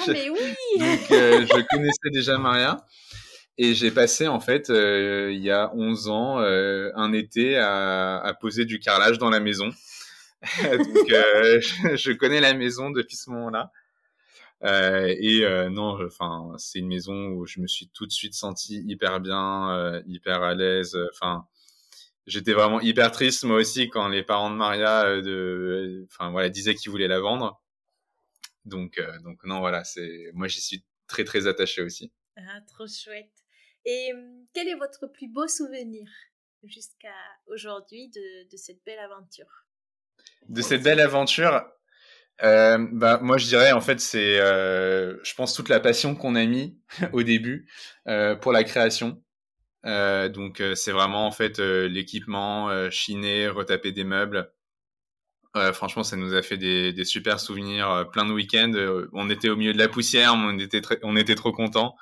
[0.00, 0.38] Ah, mais oui
[0.78, 2.84] Donc, euh, je connaissais déjà Maria.
[3.56, 8.18] Et j'ai passé, en fait, euh, il y a 11 ans, euh, un été à,
[8.18, 9.66] à, poser du carrelage dans la maison.
[9.66, 13.72] Donc, je, je, connais la maison depuis ce moment-là.
[14.62, 19.20] et non, enfin, c'est une maison où je me suis tout de suite senti hyper
[19.20, 20.96] bien, hyper à l'aise.
[21.12, 21.46] Enfin,
[22.28, 26.74] j'étais vraiment hyper triste moi aussi quand les parents de Maria, de, enfin voilà, disaient
[26.74, 27.60] qu'ils voulaient la vendre.
[28.64, 32.12] Donc, donc non, voilà, c'est, moi j'y suis très très attaché aussi.
[32.36, 33.32] Ah, trop chouette.
[33.84, 36.08] Et hum, quel est votre plus beau souvenir
[36.62, 37.14] jusqu'à
[37.46, 39.66] aujourd'hui de, de, cette belle aventure?
[40.48, 41.64] De cette belle aventure,
[42.42, 46.34] euh, bah moi je dirais en fait c'est, euh, je pense toute la passion qu'on
[46.36, 46.78] a mis
[47.12, 47.68] au début
[48.06, 49.22] euh, pour la création.
[49.86, 54.50] Euh, donc euh, c'est vraiment en fait euh, l'équipement, chiner, retaper des meubles.
[55.72, 58.72] franchement, ça nous a fait des, super souvenirs, plein de week-ends.
[59.12, 61.96] on était au milieu de la poussière, on était on était trop contents.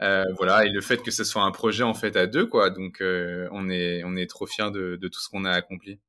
[0.00, 2.70] voilà, et le fait que ce soit un projet en fait à deux, quoi.
[2.70, 6.00] Donc on est on est trop fiers de tout ce qu'on a accompli.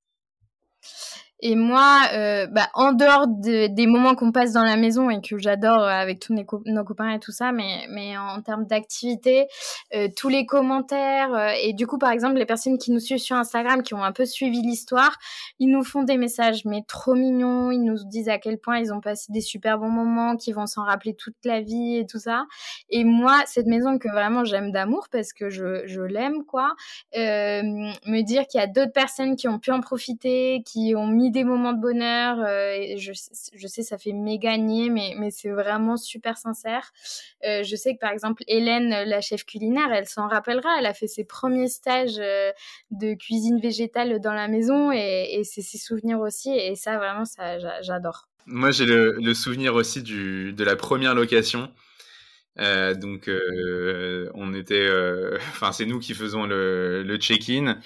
[1.40, 5.22] Et moi, euh, bah, en dehors de, des moments qu'on passe dans la maison et
[5.22, 9.46] que j'adore euh, avec tous nos, copains et tout ça, mais, mais en termes d'activité,
[9.94, 13.20] euh, tous les commentaires euh, et du coup, par exemple, les personnes qui nous suivent
[13.20, 15.16] sur Instagram, qui ont un peu suivi l'histoire,
[15.60, 17.70] ils nous font des messages mais trop mignons.
[17.70, 20.66] Ils nous disent à quel point ils ont passé des super bons moments, qu'ils vont
[20.66, 22.46] s'en rappeler toute la vie et tout ça.
[22.90, 26.74] Et moi, cette maison que vraiment j'aime d'amour parce que je, je l'aime, quoi.
[27.14, 31.27] me dire qu'il y a d'autres personnes qui ont pu en profiter, qui ont mis
[31.32, 32.40] des moments de bonheur.
[32.40, 36.92] Euh, je, sais, ça fait méga nier, mais, c'est vraiment super sincère.
[37.46, 40.70] Euh, je sais que par exemple, Hélène, la chef culinaire, elle s'en rappellera.
[40.80, 42.52] Elle a fait ses premiers stages euh,
[42.92, 46.52] de cuisine végétale dans la maison et, c'est ses souvenirs aussi.
[46.52, 47.24] Et ça, vraiment,
[47.82, 48.28] j'adore.
[48.46, 51.70] Moi, j'ai le, souvenir aussi de la première location.
[52.60, 53.30] Euh, donc,
[54.34, 54.90] on était,
[55.50, 57.80] enfin, c'est nous qui faisons le check-in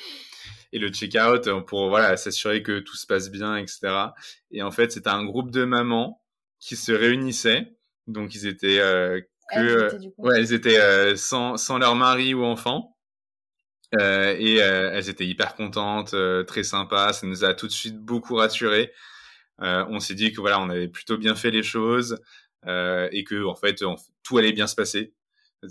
[0.74, 4.12] et le check-out euh, pour voilà s'assurer que tout se passe bien, etc.
[4.52, 6.22] Et en fait, c'était un groupe de mamans
[6.60, 7.76] qui se réunissaient.
[8.08, 9.20] Donc, ils étaient euh,
[9.54, 12.98] que elles étaient, ouais, elles étaient euh, sans, sans leur mari ou enfant.
[14.00, 16.16] Euh, et elles étaient hyper contentes,
[16.48, 17.12] très sympas.
[17.12, 18.94] Ça nous a tout de suite beaucoup rassurés.
[19.60, 22.22] on s'est dit que voilà, on avait plutôt bien fait les choses
[22.66, 23.84] et que en fait,
[24.24, 25.14] tout allait bien se passer.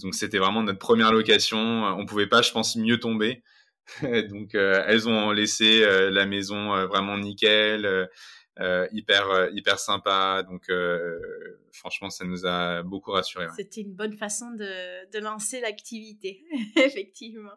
[0.02, 1.58] Donc c'était vraiment notre première location.
[1.58, 3.42] On pouvait pas, je pense, mieux tomber.
[4.28, 8.08] donc euh, elles ont laissé euh, la maison euh, vraiment nickel,
[8.92, 10.42] hyper hyper sympa.
[10.48, 10.70] Donc
[11.72, 13.46] franchement, ça nous a beaucoup rassurés.
[13.56, 16.44] C'était une bonne façon de, lancer l'activité,
[16.76, 17.56] effectivement.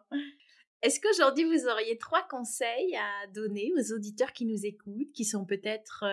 [0.82, 5.44] Est-ce qu'aujourd'hui, vous auriez trois conseils à donner aux auditeurs qui nous écoutent, qui sont
[5.44, 6.04] peut-être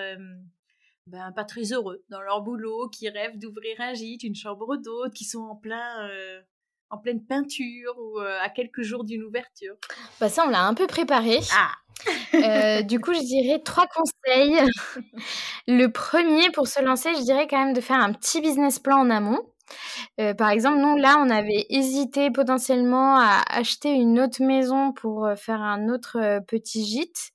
[1.08, 5.14] ben, pas très heureux dans leur boulot, qui rêvent d'ouvrir un gîte, une chambre d'hôte,
[5.14, 6.10] qui sont en plein
[6.92, 9.76] en pleine peinture ou euh, à quelques jours d'une ouverture
[10.20, 11.40] Bah ça, on l'a un peu préparé.
[11.54, 11.72] Ah.
[12.34, 14.60] Euh, du coup, je dirais trois conseils.
[15.68, 19.00] Le premier, pour se lancer, je dirais quand même de faire un petit business plan
[19.00, 19.40] en amont.
[20.20, 25.30] Euh, par exemple, nous, là, on avait hésité potentiellement à acheter une autre maison pour
[25.38, 27.32] faire un autre petit gîte.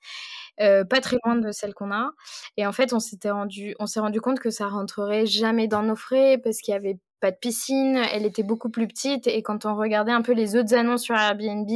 [0.59, 2.11] pas très loin de celle qu'on a.
[2.57, 5.82] Et en fait, on s'était rendu, on s'est rendu compte que ça rentrerait jamais dans
[5.82, 9.42] nos frais parce qu'il y avait pas de piscine, elle était beaucoup plus petite et
[9.42, 11.68] quand on regardait un peu les autres annonces sur Airbnb,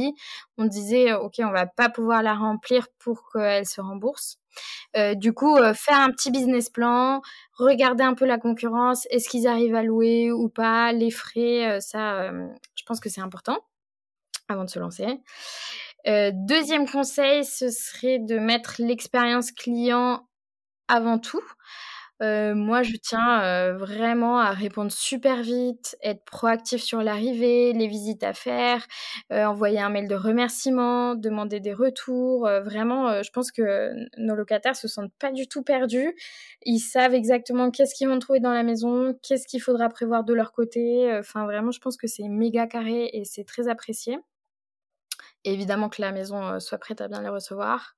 [0.57, 4.37] on disait ok on va pas pouvoir la remplir pour qu'elle se rembourse.
[4.97, 7.21] Euh, du coup, euh, faire un petit business plan,
[7.53, 11.79] regarder un peu la concurrence, est-ce qu'ils arrivent à louer ou pas, les frais, euh,
[11.79, 12.31] ça,
[12.75, 13.57] je pense que c'est important
[14.49, 15.07] avant de se lancer.
[16.05, 20.27] deuxième conseil, ce serait de mettre l'expérience client
[20.89, 21.43] avant tout.
[22.21, 27.87] Euh, moi, je tiens euh, vraiment à répondre super vite, être proactif sur l'arrivée, les
[27.87, 28.85] visites à faire,
[29.31, 32.47] euh, envoyer un mail de remerciement, demander des retours.
[32.63, 36.15] vraiment, je pense que nos locataires se sentent pas du tout perdus.
[36.63, 40.33] Ils savent exactement qu'est-ce qu'ils vont trouver dans la maison, qu'est-ce qu'il faudra prévoir de
[40.33, 41.11] leur côté.
[41.17, 44.17] Enfin, vraiment, je pense que c'est méga carré et c'est très apprécié.
[45.43, 47.95] évidemment que la maison soit prête à bien les recevoir.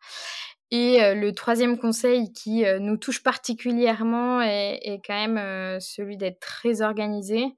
[0.74, 6.18] Et euh, le troisième conseil qui euh, nous touche particulièrement est, quand même euh, celui
[6.18, 7.56] d'être très organisé.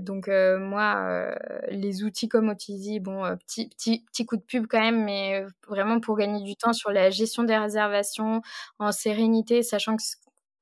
[0.00, 1.34] donc moi,
[1.70, 6.00] les outils comme Otizi, bon, petit, petit, petit coup de pub quand même, mais vraiment
[6.00, 8.42] pour gagner du temps sur la gestion des réservations
[8.78, 9.96] en sérénité, sachant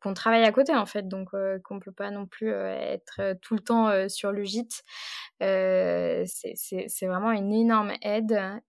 [0.02, 1.28] qu'on travaille à côté en fait, donc
[1.64, 4.84] qu'on peut pas non plus être tout le temps sur le gîte.
[5.40, 8.62] C'est vraiment une énorme aide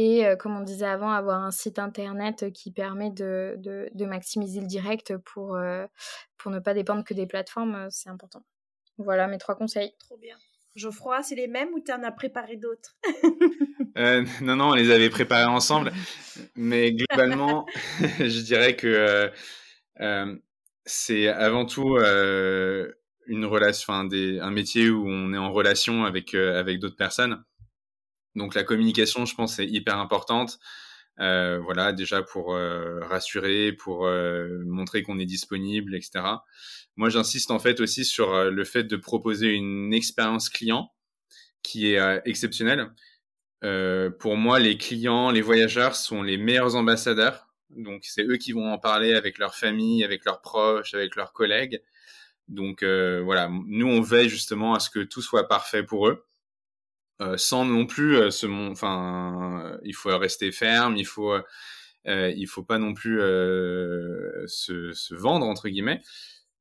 [0.00, 4.68] et comme on disait avant, avoir un site internet qui permet de, de, maximiser le
[4.68, 5.58] direct pour,
[6.36, 8.44] pour ne pas dépendre que des plateformes, c'est important.
[8.98, 9.92] Voilà mes trois conseils.
[9.98, 10.36] Trop bien.
[10.76, 12.96] Geoffroy, c'est les mêmes ou tu en as préparé d'autres?
[13.96, 15.90] Euh, Non, non, on les avait préparés ensemble.
[16.54, 17.66] Mais globalement,
[18.20, 19.32] je dirais que
[20.84, 21.98] c'est avant tout
[23.26, 27.42] une relation, un métier où on est en relation avec avec d'autres personnes.
[28.38, 30.58] Donc la communication, je pense, est hyper importante.
[31.20, 36.24] Euh, voilà, déjà pour euh, rassurer, pour euh, montrer qu'on est disponible, etc.
[36.96, 40.92] Moi, j'insiste en fait aussi sur le fait de proposer une expérience client
[41.62, 42.90] qui est exceptionnelle.
[44.20, 47.48] pour moi, les clients, les voyageurs sont les meilleurs ambassadeurs.
[47.70, 51.32] Donc, c'est eux qui vont en parler avec leur famille, avec leurs proches, avec leurs
[51.32, 51.82] collègues.
[52.48, 56.26] Donc, voilà, nous, on veille justement à ce que tout soit parfait pour eux.
[57.20, 62.46] Euh, sans non plus euh, se enfin il faut rester ferme il faut euh, il
[62.46, 66.00] faut pas non plus se, se, vendre entre guillemets.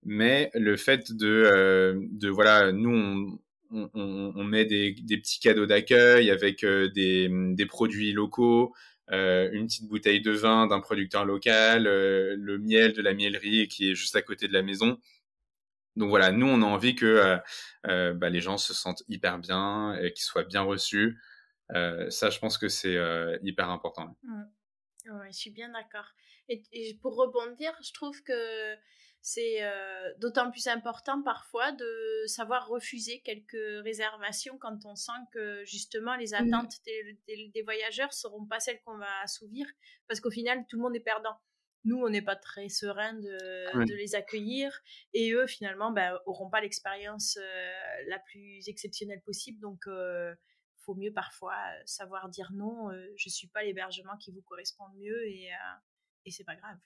[0.04, 3.40] Mais le fait de de voilà nous
[3.72, 8.74] on, on, on met des, des, petits cadeaux d'accueil avec des, des produits locaux
[9.10, 13.96] une petite bouteille de vin d'un producteur local le miel de la miellerie qui est
[13.96, 14.98] juste à côté de la maison
[15.98, 17.38] donc voilà, nous on a envie que euh,
[17.88, 21.20] euh, bah, les gens se sentent hyper bien et qu'ils soient bien reçus.
[21.74, 22.98] Euh, ça, je pense que c'est
[23.42, 24.16] hyper important.
[24.24, 24.44] Mmh.
[25.28, 26.08] je suis bien d'accord.
[26.50, 28.76] Et, pour rebondir, je trouve que
[29.22, 29.60] c'est
[30.20, 36.32] d'autant plus important parfois de savoir refuser quelques réservations quand on sent que justement les
[36.32, 36.36] mmh.
[36.36, 39.68] attentes des, des, des voyageurs seront pas celles qu'on va assouvir
[40.08, 41.38] parce qu'au final tout le monde est perdant
[41.88, 44.72] nous, on n'est pas très serein de, les accueillir
[45.14, 49.60] et eux, finalement, ben, auront pas l'expérience euh, la plus exceptionnelle possible.
[49.62, 50.34] Donc, il euh,
[50.86, 55.26] faut mieux parfois savoir dire non, euh, je suis pas l'hébergement qui vous correspond mieux
[55.28, 55.50] et,
[56.26, 56.78] et c'est pas grave.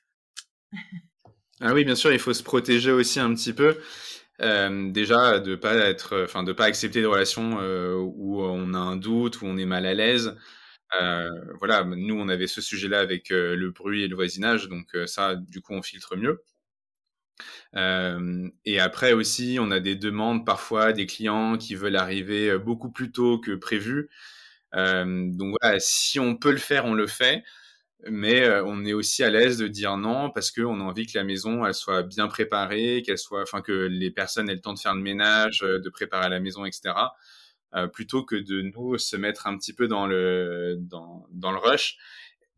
[1.62, 3.82] ah oui, bien sûr, il faut se protéger aussi un petit peu.
[4.40, 7.58] déjà de pas être, enfin de pas accepter des relations
[8.00, 10.38] où on a un doute, où on est mal à l'aise.
[11.00, 11.30] Euh,
[11.60, 15.08] voilà, nous on avait ce sujet-là avec euh, le bruit et le voisinage, donc euh,
[15.08, 16.44] ça, du coup, on filtre mieux.
[18.66, 23.12] et après aussi, on a des demandes parfois des clients qui veulent arriver beaucoup plus
[23.12, 24.10] tôt que prévu.
[24.74, 27.44] donc voilà, si on peut le faire, on le fait
[28.10, 31.24] mais on est aussi à l'aise de dire non parce qu'on a envie que la
[31.24, 34.80] maison elle soit bien préparée, qu'elle soit, enfin que les personnes aient le temps de
[34.80, 36.94] faire le ménage, de préparer la maison, etc.
[37.74, 41.58] Euh, plutôt que de nous se mettre un petit peu dans le dans, dans le
[41.58, 41.98] rush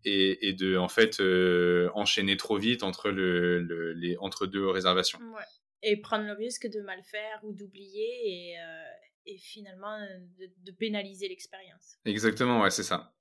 [0.06, 3.60] et, et de en fait euh, enchaîner trop vite entre le,
[3.94, 5.20] les entre deux réservations.
[5.20, 5.44] Ouais.
[5.84, 8.84] Et prendre le risque de mal faire ou d'oublier et, euh,
[9.28, 10.00] et finalement
[10.40, 11.98] de, de pénaliser l'expérience.
[12.06, 13.14] Exactement, ouais, c'est ça.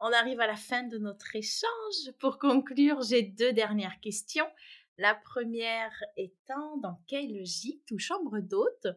[0.00, 2.12] On arrive à la fin de notre échange.
[2.18, 4.50] Pour conclure, j'ai deux dernières questions.
[4.98, 8.88] La première étant dans quel gîte ou chambre d'hôte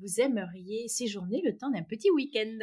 [0.00, 2.58] vous aimeriez séjourner le temps d'un petit week-end?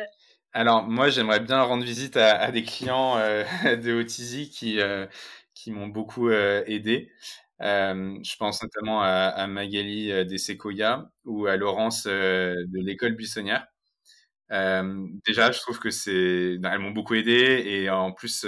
[0.53, 3.43] Alors, moi, j'aimerais bien rendre visite à, des clients euh,
[3.75, 5.05] de Otizi qui, euh,
[5.53, 7.11] qui m'ont beaucoup euh, aidé.
[7.59, 13.67] je pense notamment à, Magali des Sequoia ou à Laurence de l'école buissonnière.
[14.49, 18.47] déjà, je trouve que c'est, elles m'ont beaucoup aidé et en plus,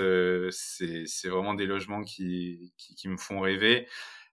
[0.52, 3.88] c'est vraiment des logements qui, qui, me font rêver.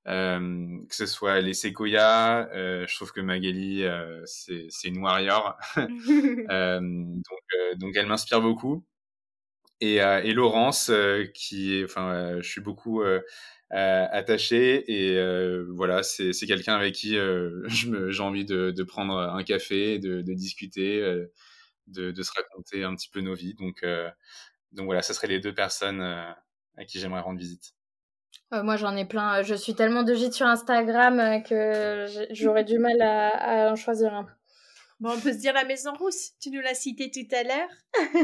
[0.07, 5.57] Euh, que ce soit les Sequoia, euh, je trouve que Magali, euh, c'est une warrior.
[6.51, 8.85] euh, donc, donc, elle m'inspire beaucoup.
[9.81, 10.91] Et, et Laurence,
[11.35, 13.03] qui est, enfin, je suis beaucoup
[13.71, 17.17] attaché et voilà, c'est quelqu'un avec qui
[17.69, 21.01] j'ai envie de, de, prendre un café, de, de discuter,
[21.89, 23.55] de, de, se raconter un petit peu nos vies.
[23.55, 23.85] Donc,
[24.73, 27.75] donc voilà, ce seraient les deux personnes à qui j'aimerais rendre visite.
[28.53, 29.43] Euh, moi, j'en ai plein.
[29.43, 34.15] Je suis tellement de gîtes sur Instagram euh, que j'aurais du mal à, en choisir
[34.15, 34.27] un.
[35.01, 36.33] Bon, on peut se dire la Maison Rousse.
[36.41, 37.69] Tu nous l'as cité tout à l'heure.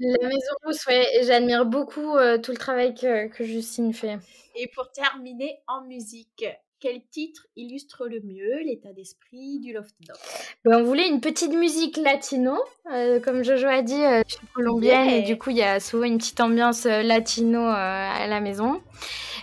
[0.00, 1.04] la Maison Rousse, oui.
[1.22, 4.18] J'admire beaucoup euh, tout le travail que, que Justine fait.
[4.56, 6.44] Et pour terminer en musique,
[6.84, 10.18] quel titre illustre le mieux l'état d'esprit du Loft Dog
[10.66, 12.62] ben, On voulait une petite musique latino.
[12.92, 15.80] Euh, comme Jojo a dit, euh, je suis colombienne et du coup, il y a
[15.80, 18.82] souvent une petite ambiance euh, latino à la maison.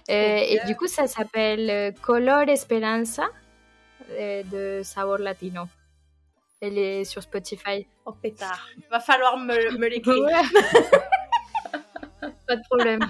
[0.07, 3.23] et du coup, ça s'appelle Color Esperanza
[4.11, 5.63] de Sabor Latino.
[6.61, 7.87] Elle est sur Spotify.
[8.05, 10.21] Oh pétard, va falloir me, me l'écrire.
[12.47, 13.01] Pas de problème.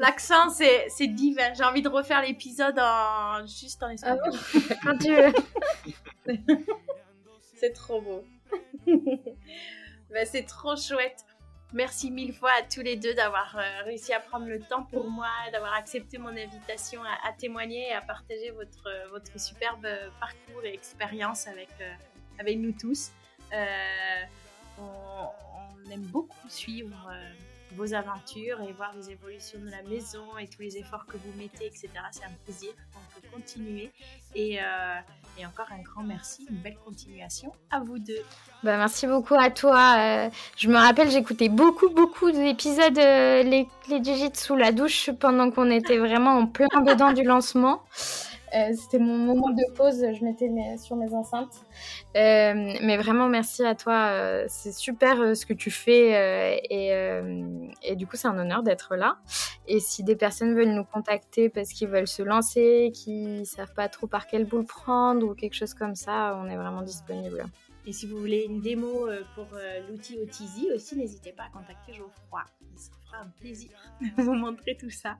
[0.00, 1.52] L'accent, c'est, c'est divin.
[1.52, 3.46] J'ai envie de refaire l'épisode en...
[3.46, 4.32] juste en ah espagnol.
[4.82, 5.32] Quand tu veux.
[7.56, 8.24] c'est trop beau.
[8.86, 11.26] ben, c'est trop chouette.
[11.74, 15.10] Merci mille fois à tous les deux d'avoir euh, réussi à prendre le temps pour
[15.10, 19.86] moi, d'avoir accepté mon invitation à, témoigner et à partager votre, votre superbe
[20.18, 21.92] parcours et expérience avec, euh,
[22.38, 23.10] avec nous tous.
[23.52, 24.22] Euh,
[24.78, 27.12] on, aime beaucoup suivre
[27.76, 31.32] vos aventures et voir les évolutions de la maison et tous les efforts que vous
[31.38, 31.88] mettez, etc.
[32.12, 32.70] C'est un plaisir.
[32.94, 33.90] Donc, continuer.
[34.34, 34.62] Et, euh,
[35.38, 38.22] et, encore un grand merci, une belle continuation à vous deux.
[38.62, 39.96] Bah, merci beaucoup à toi.
[39.98, 44.72] Euh, je me rappelle, j'écoutais beaucoup, beaucoup d'épisodes euh, les clés du gîte sous la
[44.72, 47.82] douche pendant qu'on était vraiment en plein dedans du lancement.
[48.54, 51.64] Euh, c'était mon moment de pause, je m'étais sur mes enceintes.
[52.16, 54.08] Euh, mais vraiment, merci à toi.
[54.10, 56.90] Euh, c'est super ce que tu fais et,
[57.82, 59.18] et, du coup, c'est un honneur d'être là.
[59.66, 63.88] Et si des personnes veulent nous contacter parce qu'ils veulent se lancer, qui savent pas
[63.88, 67.44] trop par quelle boule prendre ou quelque chose comme ça, on est vraiment disponible.
[67.86, 69.46] Et si vous voulez une démo pour
[69.88, 72.42] l'outil Otizi aussi, n'hésitez pas à contacter Geoffroy.
[72.72, 73.70] Il se fera un plaisir
[74.00, 75.16] de vous montrer tout ça.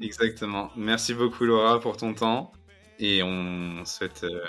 [0.00, 0.70] Exactement.
[0.76, 2.52] Merci beaucoup Laura pour ton temps.
[2.98, 4.44] Et on souhaite euh,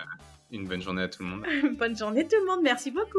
[0.52, 1.46] une bonne journée à tout le monde.
[1.78, 3.18] bonne journée tout le monde, merci beaucoup.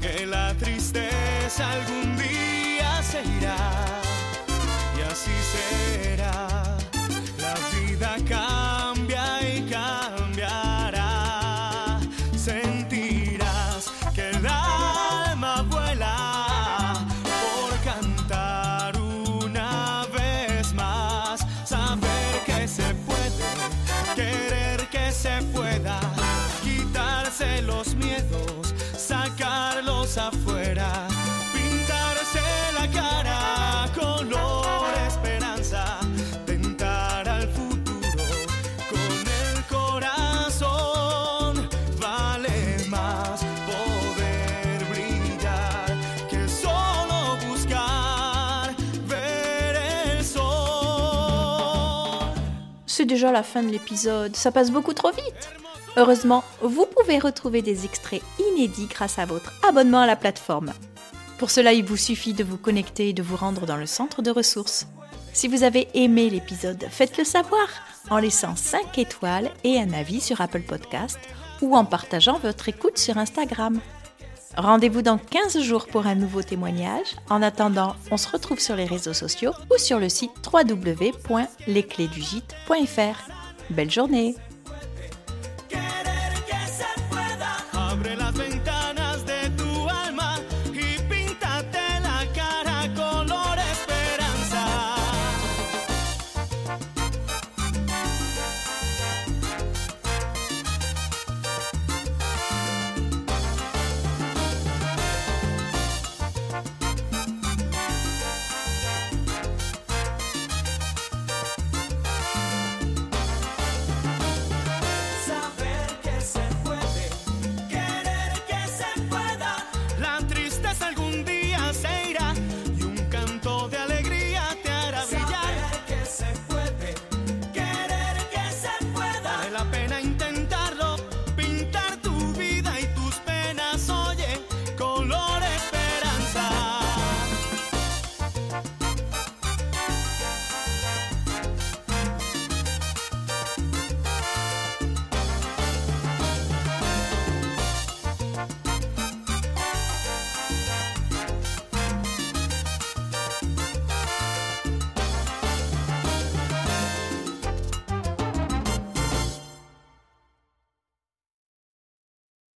[0.00, 3.56] Que la tristeza algún día se irá
[4.96, 6.78] y así será.
[7.38, 8.77] La vida cambia
[52.98, 55.50] C'est déjà la fin de l'épisode, ça passe beaucoup trop vite.
[55.96, 60.72] Heureusement, vous pouvez retrouver des extraits inédits grâce à votre abonnement à la plateforme.
[61.38, 64.20] Pour cela, il vous suffit de vous connecter et de vous rendre dans le centre
[64.20, 64.88] de ressources.
[65.32, 67.68] Si vous avez aimé l'épisode, faites-le savoir
[68.10, 71.20] en laissant 5 étoiles et un avis sur Apple Podcast
[71.62, 73.78] ou en partageant votre écoute sur Instagram.
[74.58, 77.14] Rendez-vous dans 15 jours pour un nouveau témoignage.
[77.30, 83.30] En attendant, on se retrouve sur les réseaux sociaux ou sur le site www.lesclésdugite.fr.
[83.70, 84.34] Belle journée